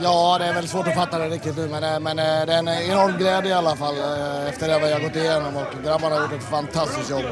Ja, 0.00 0.36
det 0.38 0.44
är 0.44 0.54
väl 0.54 0.68
svårt 0.68 0.88
att 0.88 0.94
fatta 0.94 1.18
det 1.18 1.28
riktigt 1.28 1.56
nu, 1.56 1.68
men, 1.68 1.84
eh, 1.84 2.00
men 2.00 2.18
eh, 2.18 2.46
det 2.46 2.54
är 2.54 2.58
en 2.58 2.68
enorm 2.68 3.18
glädje 3.18 3.50
i 3.50 3.54
alla 3.54 3.76
fall 3.76 3.94
efter 4.48 4.68
det 4.68 4.78
vi 4.78 4.92
har 4.92 5.00
gått 5.00 5.16
igenom 5.16 5.56
och 5.56 5.84
grabbarna 5.84 6.14
har 6.14 6.22
gjort 6.22 6.32
ett 6.32 6.50
fantastiskt 6.50 7.10
jobb. 7.10 7.24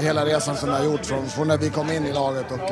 Hela 0.00 0.26
resan 0.26 0.56
som 0.56 0.68
har 0.68 0.84
gjort 0.84 1.06
från, 1.06 1.28
från 1.28 1.48
när 1.48 1.58
vi 1.58 1.70
kom 1.70 1.90
in 1.90 2.06
i 2.06 2.12
laget 2.12 2.46
och 2.50 2.70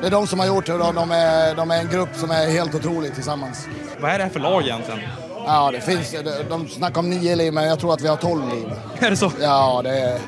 det 0.00 0.06
är 0.06 0.10
de 0.10 0.26
som 0.26 0.38
har 0.38 0.46
gjort 0.46 0.66
det 0.66 0.74
och 0.74 0.94
de 0.94 1.10
är, 1.10 1.54
de 1.54 1.70
är 1.70 1.78
en 1.78 1.88
grupp 1.88 2.08
som 2.14 2.30
är 2.30 2.50
helt 2.50 2.74
otrolig 2.74 3.14
tillsammans. 3.14 3.66
Vad 4.00 4.10
är 4.10 4.18
det 4.18 4.24
här 4.24 4.30
för 4.30 4.40
lag 4.40 4.62
egentligen? 4.62 5.00
Ja, 5.46 5.70
det 5.70 5.80
finns, 5.80 6.14
de 6.48 6.68
snackar 6.68 7.00
om 7.00 7.10
nio 7.10 7.36
liv, 7.36 7.52
men 7.52 7.64
jag 7.64 7.80
tror 7.80 7.94
att 7.94 8.00
vi 8.00 8.08
har 8.08 8.16
tolv 8.16 8.48
liv. 8.48 8.72
Är 8.98 9.10
det 9.10 9.16
så? 9.16 9.32
Ja, 9.40 9.80
det 9.84 10.00
är... 10.00 10.18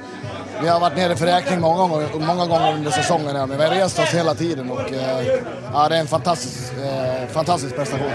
Vi 0.62 0.68
har 0.68 0.80
varit 0.80 0.96
nere 0.96 1.16
för 1.16 1.26
räkning 1.26 1.60
många 1.60 1.76
gånger, 1.76 2.08
många 2.18 2.46
gånger 2.46 2.74
under 2.74 2.90
säsongen 2.90 3.48
men 3.48 3.58
vi 3.58 3.64
har 3.64 3.70
rest 3.70 3.98
oss 3.98 4.14
hela 4.14 4.34
tiden 4.34 4.70
och 4.70 4.92
eh, 4.92 5.26
ja, 5.72 5.88
det 5.88 5.96
är 5.96 6.00
en 6.00 6.06
fantastisk, 6.06 6.72
eh, 6.72 7.28
fantastisk 7.28 7.76
prestation. 7.76 8.10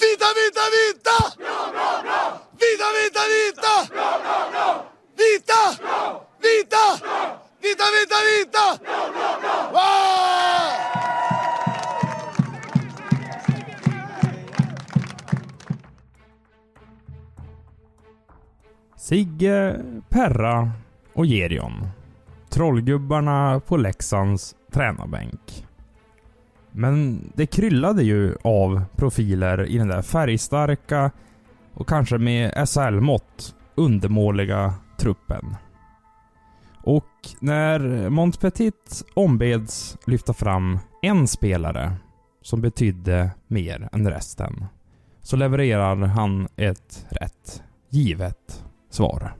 Vita, 0.00 0.28
vita, 0.38 0.64
vita! 0.76 1.18
Bra, 1.36 1.70
bra, 1.72 2.02
bra! 2.02 2.20
Vita, 2.60 2.88
vita, 2.96 3.22
vita! 3.34 3.74
Bra, 3.94 4.10
bra, 4.22 4.38
bra! 4.50 4.68
Vita! 5.16 5.62
Bra! 5.82 6.00
Vita! 6.42 6.84
Bra! 7.00 7.20
Vita, 7.62 7.84
vita, 7.96 8.18
vita! 8.28 8.64
Bra, 8.84 9.00
bra, 9.12 9.30
bra! 9.40 9.56
Wow! 9.72 10.16
Sigge, 18.96 19.80
Perra 20.08 20.70
och 21.12 21.26
Gerion. 21.26 21.88
Trollgubbarna 22.48 23.60
på 23.60 23.76
Leksands 23.76 24.54
tränarbänk. 24.72 25.65
Men 26.78 27.30
det 27.34 27.46
kryllade 27.46 28.02
ju 28.02 28.36
av 28.42 28.82
profiler 28.96 29.66
i 29.66 29.78
den 29.78 29.88
där 29.88 30.02
färgstarka 30.02 31.10
och 31.74 31.88
kanske 31.88 32.18
med 32.18 32.68
SHL-mått 32.68 33.54
undermåliga 33.74 34.74
truppen. 34.98 35.56
Och 36.82 37.04
när 37.40 38.08
Montpetit 38.10 39.04
ombeds 39.14 39.98
lyfta 40.06 40.34
fram 40.34 40.78
en 41.02 41.28
spelare 41.28 41.92
som 42.42 42.60
betydde 42.60 43.30
mer 43.46 43.88
än 43.92 44.10
resten, 44.10 44.64
så 45.22 45.36
levererar 45.36 45.96
han 45.96 46.48
ett 46.56 47.06
rätt 47.10 47.62
givet 47.90 48.64
svar. 48.90 49.36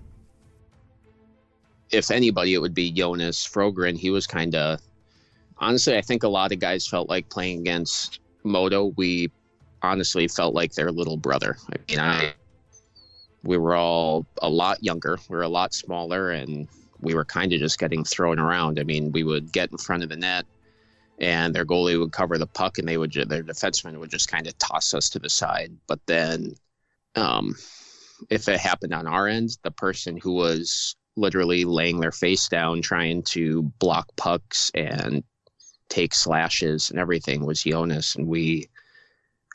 If 1.90 2.10
anybody, 2.10 2.52
it 2.52 2.58
would 2.60 2.74
be 2.74 2.82
Jonas 2.82 3.46
Frogren. 3.46 3.96
He 3.96 4.10
was 4.10 4.26
kind 4.26 4.54
of 4.54 4.80
honestly, 5.58 5.96
I 5.96 6.00
think 6.00 6.22
a 6.22 6.28
lot 6.28 6.52
of 6.52 6.58
guys 6.58 6.86
felt 6.86 7.08
like 7.08 7.28
playing 7.28 7.60
against 7.60 8.20
Modo. 8.44 8.92
We 8.96 9.30
honestly 9.82 10.28
felt 10.28 10.54
like 10.54 10.72
their 10.72 10.90
little 10.90 11.16
brother. 11.16 11.56
I 11.72 11.76
mean, 11.88 12.00
I 12.00 12.34
we 13.46 13.56
were 13.56 13.76
all 13.76 14.26
a 14.42 14.48
lot 14.48 14.82
younger, 14.82 15.18
we 15.28 15.36
were 15.36 15.42
a 15.42 15.48
lot 15.48 15.72
smaller, 15.72 16.30
and 16.30 16.68
we 17.00 17.14
were 17.14 17.24
kind 17.24 17.52
of 17.52 17.60
just 17.60 17.78
getting 17.78 18.04
thrown 18.04 18.38
around. 18.38 18.80
I 18.80 18.82
mean, 18.82 19.12
we 19.12 19.22
would 19.22 19.52
get 19.52 19.70
in 19.70 19.78
front 19.78 20.02
of 20.02 20.08
the 20.08 20.16
net, 20.16 20.44
and 21.18 21.54
their 21.54 21.64
goalie 21.64 21.98
would 21.98 22.12
cover 22.12 22.38
the 22.38 22.46
puck, 22.46 22.78
and 22.78 22.88
they 22.88 22.98
would 22.98 23.12
their 23.12 23.42
defenseman 23.42 23.98
would 23.98 24.10
just 24.10 24.28
kind 24.28 24.46
of 24.46 24.58
toss 24.58 24.92
us 24.94 25.08
to 25.10 25.18
the 25.18 25.30
side. 25.30 25.72
But 25.86 26.00
then, 26.06 26.54
um, 27.14 27.54
if 28.30 28.48
it 28.48 28.58
happened 28.58 28.92
on 28.92 29.06
our 29.06 29.28
end, 29.28 29.56
the 29.62 29.70
person 29.70 30.16
who 30.16 30.32
was 30.32 30.96
literally 31.16 31.64
laying 31.64 32.00
their 32.00 32.12
face 32.12 32.48
down 32.48 32.82
trying 32.82 33.22
to 33.22 33.62
block 33.78 34.06
pucks 34.16 34.70
and 34.74 35.24
take 35.88 36.14
slashes 36.14 36.90
and 36.90 36.98
everything 36.98 37.44
was 37.44 37.62
Jonas, 37.62 38.14
and 38.16 38.26
we 38.26 38.68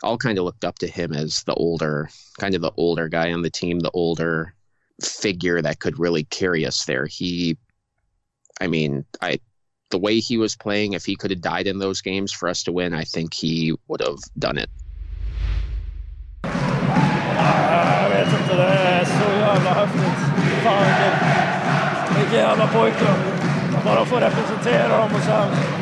all 0.04 0.18
kind 0.18 0.38
of 0.38 0.46
looked 0.46 0.66
up 0.66 0.80
to 0.80 0.88
him 0.88 1.14
as 1.14 1.44
the 1.44 1.54
older, 1.54 2.10
kind 2.40 2.56
of 2.56 2.62
the 2.62 2.72
older 2.78 3.08
guy 3.08 3.32
on 3.32 3.42
the 3.42 3.50
team, 3.50 3.80
the 3.80 3.92
older 3.94 4.54
figure 5.02 5.62
that 5.62 5.80
could 5.80 6.00
really 6.00 6.24
carry 6.24 6.66
us 6.66 6.86
there. 6.86 7.06
He, 7.06 7.58
I 8.60 8.68
mean, 8.68 9.06
I, 9.22 9.40
the 9.90 10.00
way 10.00 10.20
he 10.20 10.38
was 10.38 10.56
playing, 10.56 10.94
if 10.94 11.06
he 11.06 11.16
could 11.16 11.32
have 11.32 11.42
died 11.42 11.68
in 11.68 11.80
those 11.80 12.02
games 12.02 12.32
for 12.32 12.50
us 12.50 12.64
to 12.64 12.72
win, 12.72 12.94
I 12.94 13.04
think 13.04 13.34
he 13.34 13.76
would 13.88 14.02
have 14.02 14.20
done 14.38 14.58
it. 14.58 14.70
Jävla. 22.32 22.70
Bara 23.86 24.06
få 24.06 24.20
representera 24.20 24.98
dem 24.98 25.16
och 25.16 25.22
sen... 25.22 25.81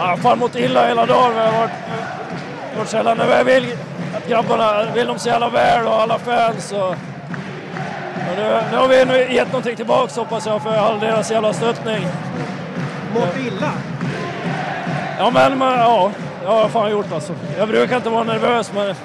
Ja, 0.00 0.16
fan 0.16 0.38
mått 0.38 0.56
illa 0.56 0.86
hela 0.86 1.06
dagen. 1.06 1.36
Jag 1.36 1.44
har 1.44 1.60
varit, 1.60 1.70
varit 2.76 2.92
jävla 2.92 3.14
nervös. 3.14 3.36
Jag 3.38 3.44
vill 3.44 3.66
att 4.16 4.28
grabbarna 4.28 4.92
vill 4.94 5.06
dem 5.06 5.18
så 5.18 5.28
jävla 5.28 5.48
väl 5.48 5.86
och 5.86 6.00
alla 6.00 6.18
fans. 6.18 6.72
Och, 6.72 6.88
och 6.88 6.96
nu, 8.36 8.60
nu 8.70 8.76
har 8.76 8.88
vi 8.88 9.34
gett 9.34 9.48
någonting 9.48 9.76
tillbaka 9.76 10.20
hoppas 10.20 10.46
jag 10.46 10.62
för 10.62 10.76
all 10.76 11.00
deras 11.00 11.30
jävla 11.30 11.52
stöttning. 11.52 12.06
Mått 13.14 13.36
illa? 13.46 13.72
Ja 15.18 15.30
men, 15.30 15.58
men 15.58 15.78
ja, 15.78 16.10
har 16.44 16.60
jag 16.60 16.70
fan 16.70 16.90
gjort 16.90 17.12
alltså. 17.12 17.34
Jag 17.58 17.68
brukar 17.68 17.96
inte 17.96 18.10
vara 18.10 18.24
nervös 18.24 18.72
men 18.74 18.86
jag 18.86 18.96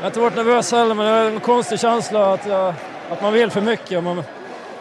har 0.00 0.06
inte 0.06 0.20
varit 0.20 0.36
nervös 0.36 0.72
heller 0.72 0.94
men 0.94 1.06
det 1.06 1.12
är 1.12 1.26
en 1.26 1.40
konstig 1.40 1.80
känsla 1.80 2.32
att, 2.32 2.46
jag, 2.46 2.74
att 3.10 3.22
man 3.22 3.32
vill 3.32 3.50
för 3.50 3.60
mycket. 3.60 4.04
Man, 4.04 4.22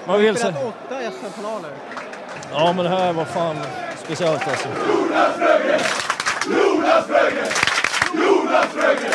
man 0.08 0.20
vill 0.20 0.38
så... 0.38 0.46
Har 0.46 0.52
åtta 0.52 0.96
SM-finaler. 1.12 1.72
Ja 2.54 2.74
men 2.74 2.86
det 2.86 2.90
här 2.90 3.14
var 3.14 3.26
fan 3.26 3.56
speciellt 4.04 4.48
alltså. 4.48 4.68
Jonas 4.88 5.36
Frögren! 5.36 5.82
Jonas 6.50 7.08
Frögren! 7.08 7.48
Jonas 8.14 8.68
Frögren! 8.74 9.14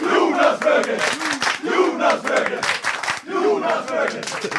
Jonas 0.00 0.58
Frögren! 0.60 1.00
Jonas 1.62 2.22
Frögren! 2.22 2.77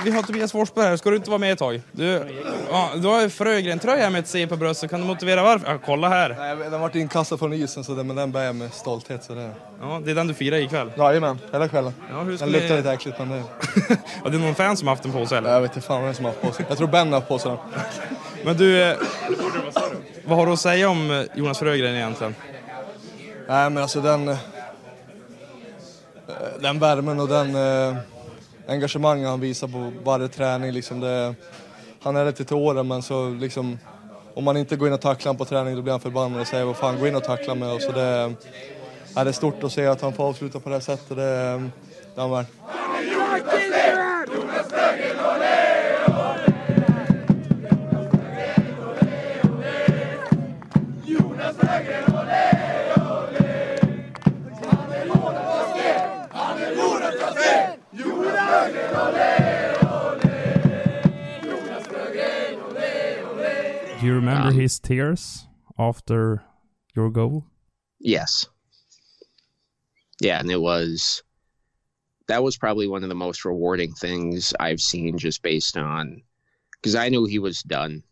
Vi 0.06 0.12
har 0.12 0.24
Tobias 0.24 0.52
Forsberg 0.52 0.86
här, 0.86 0.98
ska 0.98 1.10
du 1.10 1.16
inte 1.16 1.30
vara 1.30 1.38
med 1.38 1.52
ett 1.54 1.60
tag? 1.60 1.82
Du, 1.92 2.24
ja, 2.72 2.90
du 2.96 3.08
har 3.08 3.22
ju 3.22 3.30
Frögren-tröja 3.30 4.10
med 4.10 4.20
ett 4.20 4.28
C 4.28 4.48
på 4.48 4.56
bröstet, 4.56 4.90
kan 4.90 5.02
du 5.02 5.08
motivera 5.08 5.44
varför? 5.44 5.72
Ja, 5.72 5.78
kolla 5.86 6.10
här! 6.10 6.36
Nej, 6.40 6.70
den 6.72 6.82
varit 6.82 6.96
inkastad 6.96 7.38
från 7.38 7.54
isen 7.54 7.84
så 7.84 7.92
det, 7.96 8.04
men 8.04 8.16
den 8.16 8.32
bär 8.32 8.44
jag 8.44 8.56
med 8.56 8.74
stolthet. 8.74 9.24
Så 9.24 9.34
det... 9.34 9.52
Ja, 9.82 10.02
det 10.06 10.12
är 10.12 10.16
den 10.16 10.28
du 10.28 10.34
firar 10.34 10.58
ikväll? 10.58 10.92
Jajamän, 10.98 11.40
hela 11.52 11.68
kvällen. 11.68 11.94
Ja, 12.12 12.16
hur 12.22 12.38
den 12.38 12.50
luktar 12.52 12.70
ni- 12.70 12.78
lite 12.78 12.92
äckligt 12.92 13.20
men 13.20 13.30
det... 13.30 13.44
Ja, 14.24 14.30
det 14.30 14.38
är 14.38 14.40
någon 14.40 14.56
fan 14.56 14.78
som 14.78 14.88
haft 14.88 15.04
den 15.04 15.12
på 15.12 15.26
sig 15.26 15.38
eller? 15.38 15.54
Jag 15.54 15.62
vet 15.62 15.76
inte 15.76 15.88
fan 15.88 16.04
vem 16.04 16.14
som 16.14 16.26
haft 16.26 16.42
på 16.42 16.52
sig. 16.52 16.66
Jag 16.70 16.78
tror 16.78 16.88
Ben 16.88 17.08
har 17.08 17.14
haft 17.20 17.28
på 17.28 17.40
sig 17.40 17.52
den. 17.52 17.60
Men 18.46 18.58
du, 18.58 18.84
eh, 18.84 18.98
vad 20.26 20.38
har 20.38 20.46
du 20.46 20.52
att 20.52 20.60
säga 20.60 20.90
om 20.90 21.12
eh, 21.12 21.24
Jonas 21.36 21.60
Frögren 21.60 21.96
egentligen? 21.96 22.36
Nej 23.48 23.70
men 23.70 23.78
alltså 23.84 24.02
den... 24.02 24.28
eh, 24.28 24.38
Den 26.60 26.80
värmen 26.80 27.20
och 27.20 27.28
den 27.28 27.56
engagemanget 28.70 29.28
han 29.28 29.40
visar 29.40 29.68
på 29.68 29.92
varje 30.04 30.28
träning 30.28 30.72
liksom 30.72 31.00
det... 31.00 31.36
Han 32.02 32.16
är 32.16 32.26
lite 32.26 32.46
till 32.46 32.56
åren 32.56 32.88
men 32.88 33.02
så 33.02 33.30
liksom... 33.30 33.80
Om 34.34 34.44
man 34.44 34.58
inte 34.58 34.76
går 34.76 34.88
in 34.88 34.94
och 34.94 35.02
tacklar 35.02 35.34
på 35.34 35.46
träning 35.46 35.76
då 35.76 35.82
blir 35.82 35.94
han 35.94 36.00
förbannad 36.00 36.42
och 36.42 36.48
säger 36.48 36.66
vad 36.66 36.78
fan 36.78 37.00
gå 37.00 37.08
in 37.08 37.16
och 37.16 37.24
tackla 37.24 37.56
mig 37.56 37.72
och 37.72 37.82
så 37.82 37.92
det... 37.92 38.34
Ja, 39.16 39.24
det 39.24 39.30
är 39.30 39.32
stort 39.32 39.64
att 39.64 39.72
se 39.72 39.86
att 39.86 40.02
han 40.02 40.14
får 40.14 40.24
avsluta 40.24 40.60
på 40.60 40.70
det 40.70 40.76
här 40.76 40.82
sättet. 40.82 41.10
Det, 41.10 41.16
det 41.16 41.22
är 42.16 42.22
han 42.22 42.32
värd. 42.32 42.46
You 64.10 64.16
remember 64.16 64.50
Um, 64.50 64.56
his 64.56 64.80
tears 64.80 65.48
after 65.78 66.44
your 66.96 67.10
goal? 67.10 67.46
Yes. 68.00 68.48
Yeah, 70.22 70.40
and 70.40 70.52
it 70.52 70.60
was 70.60 71.24
that 72.28 72.44
was 72.44 72.58
probably 72.58 72.88
one 72.88 73.04
of 73.04 73.10
the 73.10 73.16
most 73.16 73.44
rewarding 73.46 73.92
things 73.94 74.54
I've 74.60 74.82
seen 74.82 75.18
just 75.18 75.42
based 75.42 75.78
on 75.78 76.22
because 76.74 76.94
I 76.96 77.10
knew 77.10 77.26
he 77.26 77.40
was 77.40 77.64
done. 77.64 78.04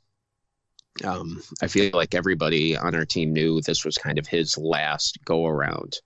Um, 1.03 1.43
I 1.61 1.67
feel 1.67 1.91
like 1.93 2.15
everybody 2.15 2.75
on 2.75 2.95
our 2.95 3.05
team 3.05 3.31
knew 3.31 3.61
this 3.61 3.85
was 3.85 3.97
kind 3.99 4.17
of 4.17 4.25
his 4.25 4.57
last 4.57 5.19
go 5.25 5.45
around. 5.45 5.99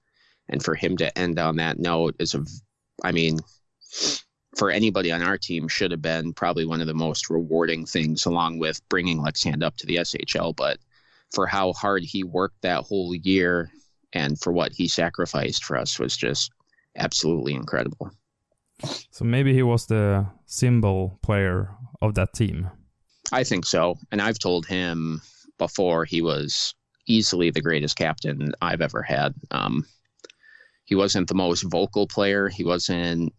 And 0.49 0.62
for 0.62 0.75
him 0.75 0.97
to 0.97 1.17
end 1.17 1.39
on 1.39 1.56
that 1.56 1.80
note 1.80 2.15
is 2.19 2.36
a, 2.36 2.43
I 3.01 3.13
mean, 3.13 3.39
for 4.58 4.70
anybody 4.70 5.12
on 5.12 5.22
our 5.22 5.38
team 5.38 5.68
should 5.68 5.92
have 5.92 6.02
been 6.02 6.34
probably 6.34 6.66
one 6.66 6.82
of 6.82 6.88
the 6.88 6.94
most 6.94 7.30
rewarding 7.30 7.86
things 7.86 8.26
along 8.26 8.60
with 8.60 8.82
bringing 8.90 9.20
Leksand 9.20 9.64
up 9.64 9.78
to 9.78 9.86
the 9.86 9.98
SHL. 9.98 10.56
But 10.56 10.80
for 11.32 11.48
how 11.48 11.74
hard 11.74 12.04
he 12.04 12.24
worked 12.24 12.62
that 12.62 12.84
whole 12.84 13.16
year 13.16 13.72
and 14.14 14.40
for 14.40 14.52
what 14.52 14.74
he 14.74 14.88
sacrificed 14.88 15.64
for 15.64 15.78
us 15.78 15.98
was 15.98 16.18
just 16.18 16.52
absolutely 16.98 17.54
incredible. 17.54 18.12
So 19.12 19.26
maybe 19.26 19.54
he 19.54 19.64
was 19.64 19.86
the 19.86 20.26
symbol 20.46 21.20
player 21.22 21.70
of 22.02 22.16
that 22.16 22.34
team. 22.34 22.70
I 23.32 23.44
think 23.44 23.66
so. 23.66 23.98
And 24.12 24.22
I've 24.22 24.40
told 24.40 24.66
him 24.66 25.22
before 25.58 26.06
he 26.06 26.22
was 26.22 26.74
easily 27.08 27.52
the 27.52 27.62
greatest 27.62 27.96
captain 27.96 28.54
I've 28.62 28.82
ever 28.82 29.02
had. 29.02 29.34
Um, 29.52 29.86
he 30.86 30.96
wasn't 30.96 31.28
the 31.28 31.36
most 31.36 31.62
vocal 31.62 32.08
player. 32.08 32.50
He 32.50 32.64
wasn't, 32.64 33.34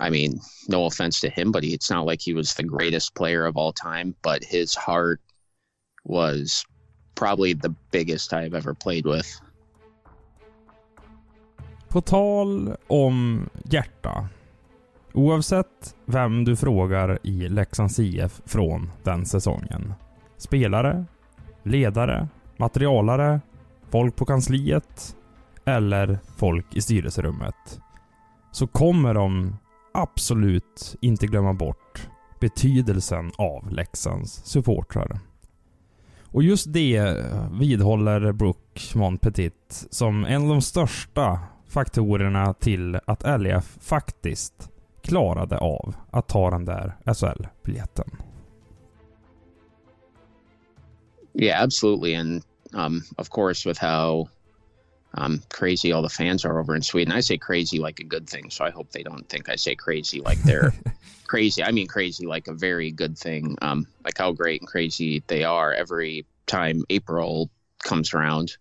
I 0.00 0.10
mean, 0.10 0.40
no 0.68 0.86
offense 0.86 1.20
to 1.20 1.28
him, 1.28 1.52
but 1.52 1.64
he, 1.64 1.74
it's 1.74 1.90
not 1.90 2.06
like 2.06 2.20
he 2.20 2.34
was 2.34 2.54
the 2.54 2.62
greatest 2.62 3.14
player 3.14 3.46
of 3.46 3.56
all 3.56 3.72
time, 3.72 4.14
but 4.22 4.44
his 4.44 4.74
heart 4.74 5.20
was 6.04 6.64
probably 7.14 7.54
the 7.54 7.74
biggest 7.90 8.32
I've 8.32 8.54
ever 8.54 8.74
played 8.74 9.06
with. 9.06 9.26
På 11.88 12.00
tal 12.00 12.76
om 12.86 13.48
hjärta. 13.64 14.28
Oavsett 15.12 15.94
vem 16.04 16.44
du 16.44 16.56
frågar 16.56 17.18
i 17.22 17.48
Leksands 17.48 17.98
IF 17.98 18.40
från 18.44 18.90
den 19.02 19.26
säsongen. 19.26 19.94
Spelare, 20.36 21.04
ledare, 21.62 22.28
materialare, 22.56 23.40
folk 23.90 24.16
på 24.16 24.24
kansliet 24.24 25.16
eller 25.64 26.18
folk 26.36 26.66
i 26.74 26.80
styrelserummet. 26.80 27.80
Så 28.52 28.66
kommer 28.66 29.14
de 29.14 29.56
absolut 29.96 30.96
inte 31.00 31.26
glömma 31.26 31.52
bort 31.52 32.08
betydelsen 32.40 33.32
av 33.38 33.70
Leksands 33.70 34.32
supportrar. 34.44 35.18
Och 36.32 36.42
just 36.42 36.72
det 36.72 36.96
eh, 36.96 37.58
vidhåller 37.60 38.32
Brook 38.32 38.92
Montpetit 38.94 39.86
som 39.90 40.24
en 40.24 40.42
av 40.42 40.48
de 40.48 40.62
största 40.62 41.40
faktorerna 41.68 42.54
till 42.54 42.98
att 43.06 43.40
LEF 43.40 43.78
faktiskt 43.80 44.70
klarade 45.02 45.58
av 45.58 45.94
att 46.10 46.28
ta 46.28 46.50
den 46.50 46.64
där 46.64 46.96
SHL-biljetten. 47.04 48.10
Yeah, 51.34 51.62
absolutely. 51.62 52.14
And 52.14 52.42
Um, 52.76 53.02
of 53.18 53.30
course, 53.30 53.66
with 53.66 53.78
how 53.78 54.28
um, 55.16 55.42
crazy 55.50 55.92
all 55.92 56.02
the 56.02 56.08
fans 56.08 56.44
are 56.44 56.58
over 56.58 56.76
in 56.76 56.82
Sweden. 56.82 57.12
I 57.12 57.20
say 57.20 57.38
crazy 57.38 57.78
like 57.78 58.00
a 58.00 58.04
good 58.04 58.28
thing, 58.28 58.50
so 58.50 58.64
I 58.64 58.70
hope 58.70 58.90
they 58.90 59.02
don't 59.02 59.28
think 59.28 59.48
I 59.48 59.56
say 59.56 59.74
crazy 59.74 60.20
like 60.20 60.40
they're 60.42 60.74
crazy. 61.26 61.62
I 61.62 61.72
mean 61.72 61.86
crazy 61.86 62.26
like 62.26 62.48
a 62.48 62.54
very 62.54 62.90
good 62.90 63.16
thing, 63.16 63.56
um, 63.62 63.86
like 64.04 64.18
how 64.18 64.32
great 64.32 64.60
and 64.60 64.68
crazy 64.68 65.22
they 65.26 65.42
are 65.42 65.72
every 65.72 66.26
time 66.46 66.84
April 66.90 67.50
comes 67.82 68.12
around. 68.12 68.56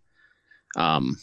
Um, 0.78 1.18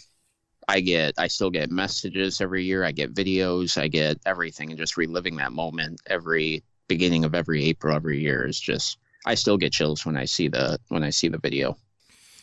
I 0.68 0.80
get, 0.80 1.14
I 1.18 1.28
still 1.28 1.50
get 1.50 1.70
messages 1.70 2.40
every 2.40 2.64
year. 2.64 2.84
I 2.84 2.92
get 2.92 3.14
videos. 3.14 3.80
I 3.80 3.88
get 3.88 4.18
everything, 4.26 4.70
and 4.70 4.78
just 4.78 4.96
reliving 4.96 5.36
that 5.36 5.52
moment 5.52 6.00
every 6.06 6.62
beginning 6.88 7.24
of 7.24 7.34
every 7.34 7.64
April 7.64 7.96
every 7.96 8.20
year 8.20 8.46
is 8.46 8.60
just. 8.60 8.98
I 9.24 9.36
still 9.36 9.56
get 9.56 9.72
chills 9.72 10.04
when 10.04 10.16
I 10.16 10.24
see 10.24 10.48
the 10.48 10.80
when 10.88 11.04
I 11.04 11.10
see 11.10 11.28
the 11.28 11.38
video. 11.38 11.76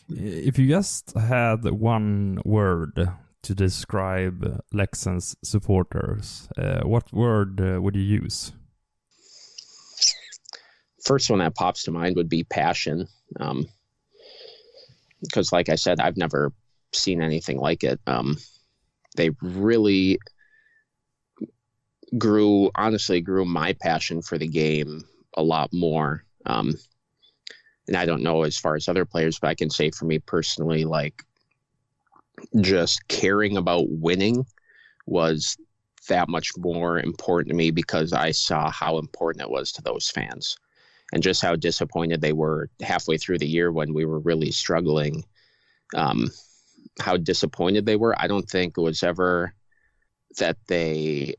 If 0.10 0.58
you 0.58 0.68
just 0.68 1.14
had 1.16 1.64
one 1.66 2.42
word 2.44 3.10
to 3.44 3.56
describe 3.56 4.62
Leksands 4.74 5.36
supporters, 5.44 6.50
uh, 6.58 6.82
what 6.82 7.14
word 7.14 7.62
uh, 7.62 7.82
would 7.82 7.96
you 7.96 8.02
use? 8.02 8.52
First 11.04 11.30
one 11.30 11.40
that 11.40 11.56
pops 11.56 11.84
to 11.84 11.92
mind 11.92 12.16
would 12.16 12.30
be 12.30 12.44
passion. 12.44 13.08
Um, 13.40 13.68
because, 15.22 15.52
like 15.52 15.70
I 15.70 15.76
said, 15.76 16.00
I've 16.00 16.18
never 16.18 16.54
seen 16.94 17.22
anything 17.22 17.60
like 17.60 17.84
it. 17.84 18.00
Um, 18.08 18.38
they 19.16 19.32
really 19.42 20.20
grew, 22.18 22.72
honestly, 22.76 23.22
grew 23.22 23.46
my 23.46 23.74
passion 23.74 24.22
for 24.22 24.38
the 24.38 24.48
game 24.48 25.04
a 25.36 25.44
lot 25.44 25.70
more. 25.74 26.24
Um, 26.46 26.74
and 27.90 27.98
I 27.98 28.06
don't 28.06 28.22
know 28.22 28.44
as 28.44 28.56
far 28.56 28.76
as 28.76 28.88
other 28.88 29.04
players, 29.04 29.40
but 29.40 29.48
I 29.48 29.56
can 29.56 29.72
say 29.72 29.90
for 29.90 30.06
me 30.06 30.20
personally, 30.20 30.86
like 30.86 31.24
just 32.62 33.06
caring 33.08 33.58
about 33.58 33.88
winning 33.90 34.46
was 35.08 35.58
that 36.08 36.30
much 36.30 36.52
more 36.56 37.00
important 37.00 37.50
to 37.50 37.56
me 37.56 37.72
because 37.72 38.14
I 38.14 38.30
saw 38.30 38.70
how 38.70 39.00
important 39.00 39.42
it 39.42 39.50
was 39.50 39.72
to 39.72 39.82
those 39.82 40.08
fans 40.08 40.56
and 41.14 41.24
just 41.24 41.42
how 41.42 41.56
disappointed 41.56 42.22
they 42.22 42.32
were 42.32 42.70
halfway 42.80 43.18
through 43.18 43.40
the 43.40 43.48
year 43.48 43.72
when 43.72 43.92
we 43.96 44.06
were 44.06 44.20
really 44.20 44.52
struggling. 44.52 45.26
Um, 45.96 46.30
how 47.00 47.18
disappointed 47.18 47.88
they 47.88 47.96
were. 47.96 48.14
I 48.22 48.28
don't 48.28 48.48
think 48.48 48.78
it 48.78 48.82
was 48.82 49.02
ever 49.02 49.56
that 50.38 50.58
they 50.68 51.34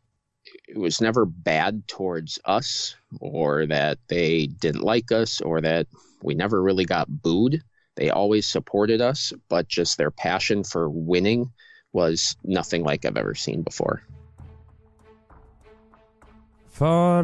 it 0.66 0.76
was 0.76 1.00
never 1.00 1.24
bad 1.24 1.86
towards 1.86 2.40
us 2.44 2.96
or 3.20 3.66
that 3.66 3.98
they 4.08 4.46
didn't 4.46 4.82
like 4.82 5.12
us 5.12 5.40
or 5.40 5.60
that 5.60 5.86
we 6.22 6.35
never 6.35 6.62
really 6.62 6.85
got 6.85 7.09
booed. 7.09 7.62
They 7.96 8.11
always 8.11 8.46
supported 8.46 9.00
us, 9.00 9.33
but 9.48 9.68
just 9.68 9.98
their 9.98 10.11
passion 10.11 10.64
for 10.64 10.88
winning 10.88 11.50
was 11.92 12.37
nothing 12.42 12.85
like 12.85 13.09
I've 13.09 13.20
ever 13.20 13.35
seen 13.35 13.62
before. 13.62 14.00
För 16.70 17.22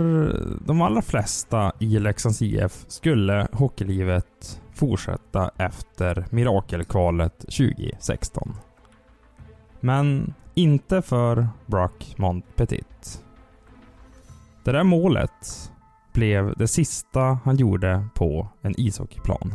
de 0.66 0.80
allra 0.80 1.02
flesta 1.02 1.72
i 1.78 1.98
Leksands 1.98 2.42
IF 2.42 2.84
skulle 2.88 3.48
hockeylivet 3.52 4.60
fortsätta 4.74 5.50
efter 5.58 6.26
mirakelkvalet 6.30 7.38
2016. 7.38 8.54
Men 9.80 10.34
inte 10.54 11.02
för 11.02 11.48
Brock 11.66 12.14
Montpetit. 12.16 13.22
Det 14.64 14.72
där 14.72 14.84
målet 14.84 15.72
blev 16.16 16.54
det 16.56 16.68
sista 16.68 17.20
han 17.44 17.56
gjorde 17.56 18.08
på 18.14 18.48
en 18.62 18.74
ishockeyplan. 18.80 19.54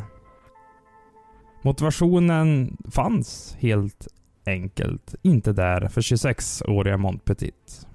Motivationen 1.62 2.78
fanns 2.92 3.56
helt 3.60 4.08
enkelt 4.46 5.16
inte 5.22 5.54
där 5.54 5.88
för 5.88 6.02
26-åriga 6.02 6.98
Montpetit. 6.98 7.88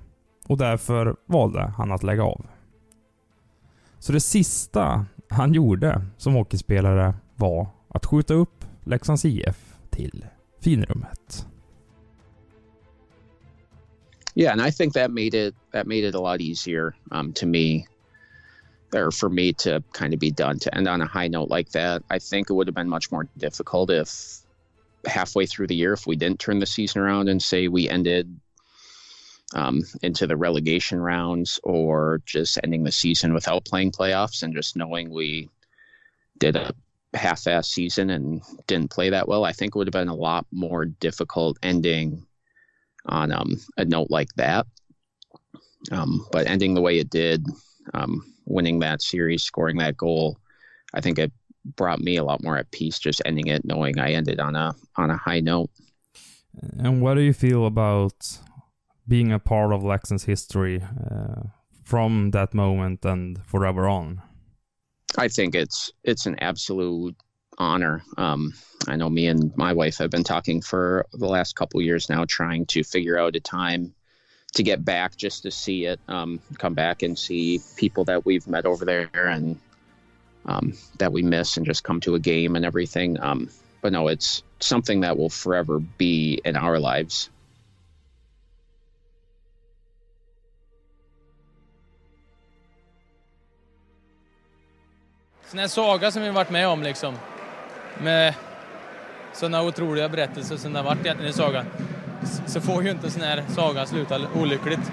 Och 0.47 0.59
därför 0.59 1.17
valde 1.27 1.61
han 1.61 1.93
att 1.93 2.03
lägga 2.03 2.25
av. 2.25 2.47
Så 3.99 4.13
det 4.13 4.21
sista 4.21 5.07
han 5.29 5.53
gjorde 5.53 6.03
som 6.17 6.35
hockeyspelare 6.35 7.15
var 7.37 7.69
att 7.89 8.07
skjuta 8.07 8.35
upp 8.35 8.65
Leksands 8.85 9.25
IF 9.25 9.77
till 9.91 10.27
finrummet. 10.61 11.47
Yeah, 14.35 14.53
and 14.53 14.69
I 14.69 14.73
think 14.73 14.95
that 14.95 15.11
made 15.11 15.35
it 15.35 15.55
that 15.73 15.87
made 15.87 16.09
it 16.09 16.15
a 16.15 16.21
lot 16.21 16.41
easier 16.41 16.95
um, 17.11 17.33
to 17.33 17.47
me, 17.47 17.87
or 18.97 19.11
for 19.11 19.29
me 19.29 19.53
to 19.53 19.83
kind 19.93 20.15
of 20.15 20.21
be 20.21 20.31
done 20.31 20.59
to 20.59 20.75
end 20.75 20.89
on 20.89 21.01
a 21.01 21.07
high 21.07 21.29
note 21.29 21.51
like 21.51 21.71
that. 21.71 22.03
I 22.11 22.19
think 22.19 22.51
it 22.51 22.55
would 22.55 22.67
have 22.67 22.75
been 22.75 22.89
much 22.89 23.13
more 23.13 23.29
difficult 23.37 23.91
if 23.91 24.39
halfway 25.07 25.47
through 25.47 25.69
the 25.69 25.77
year, 25.77 25.93
if 25.93 26.07
we 26.07 26.17
didn't 26.17 26.41
turn 26.41 26.59
the 26.59 26.67
season 26.67 27.01
around 27.01 27.29
and 27.29 27.43
say 27.43 27.69
we 27.69 27.89
ended 27.89 28.41
um, 29.55 29.83
into 30.03 30.27
the 30.27 30.37
relegation 30.37 31.01
rounds 31.01 31.61
or 31.63 32.21
just 32.27 32.59
ending 32.65 32.83
the 32.83 32.93
season 32.93 33.33
without 33.33 33.65
playing 33.65 33.93
playoffs 33.93 34.43
and 34.43 34.55
just 34.55 34.77
knowing 34.77 35.11
we 35.11 35.49
did 36.39 36.57
a 36.57 36.73
half-ass 37.15 37.69
season 37.69 38.11
and 38.11 38.43
didn't 38.67 38.91
play 38.91 39.11
that 39.11 39.29
well. 39.29 39.45
I 39.45 39.53
think 39.53 39.75
it 39.75 39.79
would 39.79 39.87
have 39.87 39.93
been 39.93 40.09
a 40.09 40.15
lot 40.15 40.47
more 40.51 40.85
difficult 40.85 41.59
ending 41.63 42.27
on 43.07 43.31
um, 43.33 43.57
a 43.77 43.85
note 43.85 44.09
like 44.11 44.35
that. 44.35 44.67
Um, 45.93 46.27
but 46.33 46.49
ending 46.49 46.75
the 46.75 46.83
way 46.83 46.99
it 46.99 47.11
did, 47.11 47.47
um, 47.95 48.35
winning 48.47 48.79
that 48.81 49.03
series, 49.03 49.43
scoring 49.43 49.77
that 49.79 49.97
goal, 49.97 50.39
I 50.95 51.01
think 51.01 51.19
it 51.19 51.33
brought 51.77 52.01
me 52.01 52.17
a 52.17 52.25
lot 52.25 52.43
more 52.43 52.57
at 52.57 52.71
peace 52.71 52.99
just 52.99 53.21
ending 53.25 53.49
it, 53.49 53.65
knowing 53.65 53.99
I 53.99 54.13
ended 54.13 54.41
on 54.41 54.57
a 54.57 54.75
on 54.97 55.11
a 55.11 55.17
high 55.17 55.41
note. 55.41 55.71
And 56.79 57.03
what 57.03 57.15
do 57.15 57.21
you 57.21 57.33
feel 57.33 57.67
about 57.67 58.39
being 59.07 59.33
a 59.33 59.39
part 59.39 59.73
of 59.73 59.83
Leksands 59.83 60.25
history 60.25 60.83
uh, 60.83 61.43
from 61.85 62.31
that 62.31 62.55
moment 62.55 63.05
and 63.05 63.43
forever 63.45 63.89
on? 63.89 64.23
I 65.19 65.29
think 65.29 65.55
it's 65.55 65.91
it's 66.05 66.27
an 66.27 66.37
absolute 66.41 67.17
honor. 67.59 68.03
Um, 68.17 68.53
I 68.89 68.97
know 68.97 69.09
me 69.09 69.27
and 69.27 69.57
my 69.57 69.73
wife 69.73 69.99
have 69.99 70.11
been 70.11 70.25
talking 70.25 70.61
for 70.61 71.07
the 71.13 71.27
last 71.27 71.57
couple 71.57 71.81
years 71.81 72.09
now, 72.09 72.25
trying 72.29 72.67
to 72.67 72.83
figure 72.83 73.19
out 73.19 73.37
a 73.37 73.41
time 73.41 73.95
to 74.57 74.63
get 74.63 74.85
back 74.85 75.17
just 75.17 75.43
to 75.43 75.51
see 75.51 75.85
it, 75.85 76.01
um, 76.09 76.41
come 76.59 76.73
back 76.73 77.03
and 77.03 77.19
see 77.19 77.61
people 77.77 78.05
that 78.05 78.25
we've 78.25 78.47
met 78.49 78.65
over 78.65 78.87
there 78.87 79.11
and 79.15 79.59
um, 80.47 80.73
that 80.99 81.13
we 81.13 81.23
miss 81.23 81.59
and 81.59 81.67
just 81.67 81.85
come 81.85 82.01
to 82.01 82.15
a 82.15 82.19
game 82.19 82.57
and 82.57 82.65
everything. 82.65 83.21
Um, 83.21 83.51
but 83.83 83.93
no, 83.93 84.09
it's 84.09 84.43
something 84.61 85.01
that 85.01 85.19
will 85.19 85.29
forever 85.29 85.79
be 85.79 86.41
in 86.45 86.57
our 86.57 86.79
lives. 86.79 87.31
Sån 95.51 95.59
här 95.59 95.69
saga 95.69 96.11
som 96.11 96.23
vi 96.23 96.31
varit 96.31 96.51
med 96.51 96.69
om 96.69 96.83
liksom. 96.83 97.15
Med 98.03 98.35
sådana 99.33 99.63
otroliga 99.63 100.09
berättelser 100.09 100.57
som 100.57 100.73
det 100.73 100.79
har 100.79 100.85
varit 100.85 101.01
egentligen 101.01 101.31
i 101.31 101.35
sagan. 101.35 101.67
Så 102.47 102.61
får 102.61 102.85
ju 102.85 102.91
inte 102.91 103.07
en 103.07 103.11
sån 103.11 103.23
här 103.23 103.45
saga 103.49 103.87
sluta 103.87 104.21
olyckligt. 104.35 104.93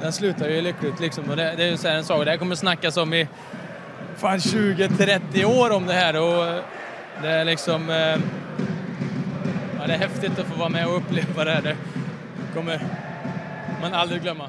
Den 0.00 0.12
slutar 0.12 0.48
ju 0.48 0.60
lyckligt 0.60 1.00
liksom. 1.00 1.30
Och 1.30 1.36
det, 1.36 1.54
det 1.56 1.64
är 1.64 1.70
ju 1.70 1.76
så 1.76 1.88
här 1.88 1.96
en 1.96 2.04
saga, 2.04 2.24
det 2.24 2.30
här 2.30 2.38
kommer 2.38 2.54
snackas 2.54 2.96
om 2.96 3.14
i 3.14 3.28
fan 4.16 4.38
20-30 4.38 5.44
år 5.44 5.70
om 5.70 5.86
det 5.86 5.92
här 5.92 6.16
och 6.16 6.62
det 7.22 7.28
är 7.28 7.44
liksom... 7.44 7.90
Eh, 7.90 8.18
ja, 9.80 9.86
det 9.86 9.94
är 9.94 9.98
häftigt 9.98 10.38
att 10.38 10.46
få 10.46 10.58
vara 10.58 10.68
med 10.68 10.86
och 10.86 10.96
uppleva 10.96 11.44
det 11.44 11.50
här. 11.50 11.62
Det 11.62 11.76
kommer 12.54 12.80
man 13.80 13.94
aldrig 13.94 14.22
glömma. 14.22 14.48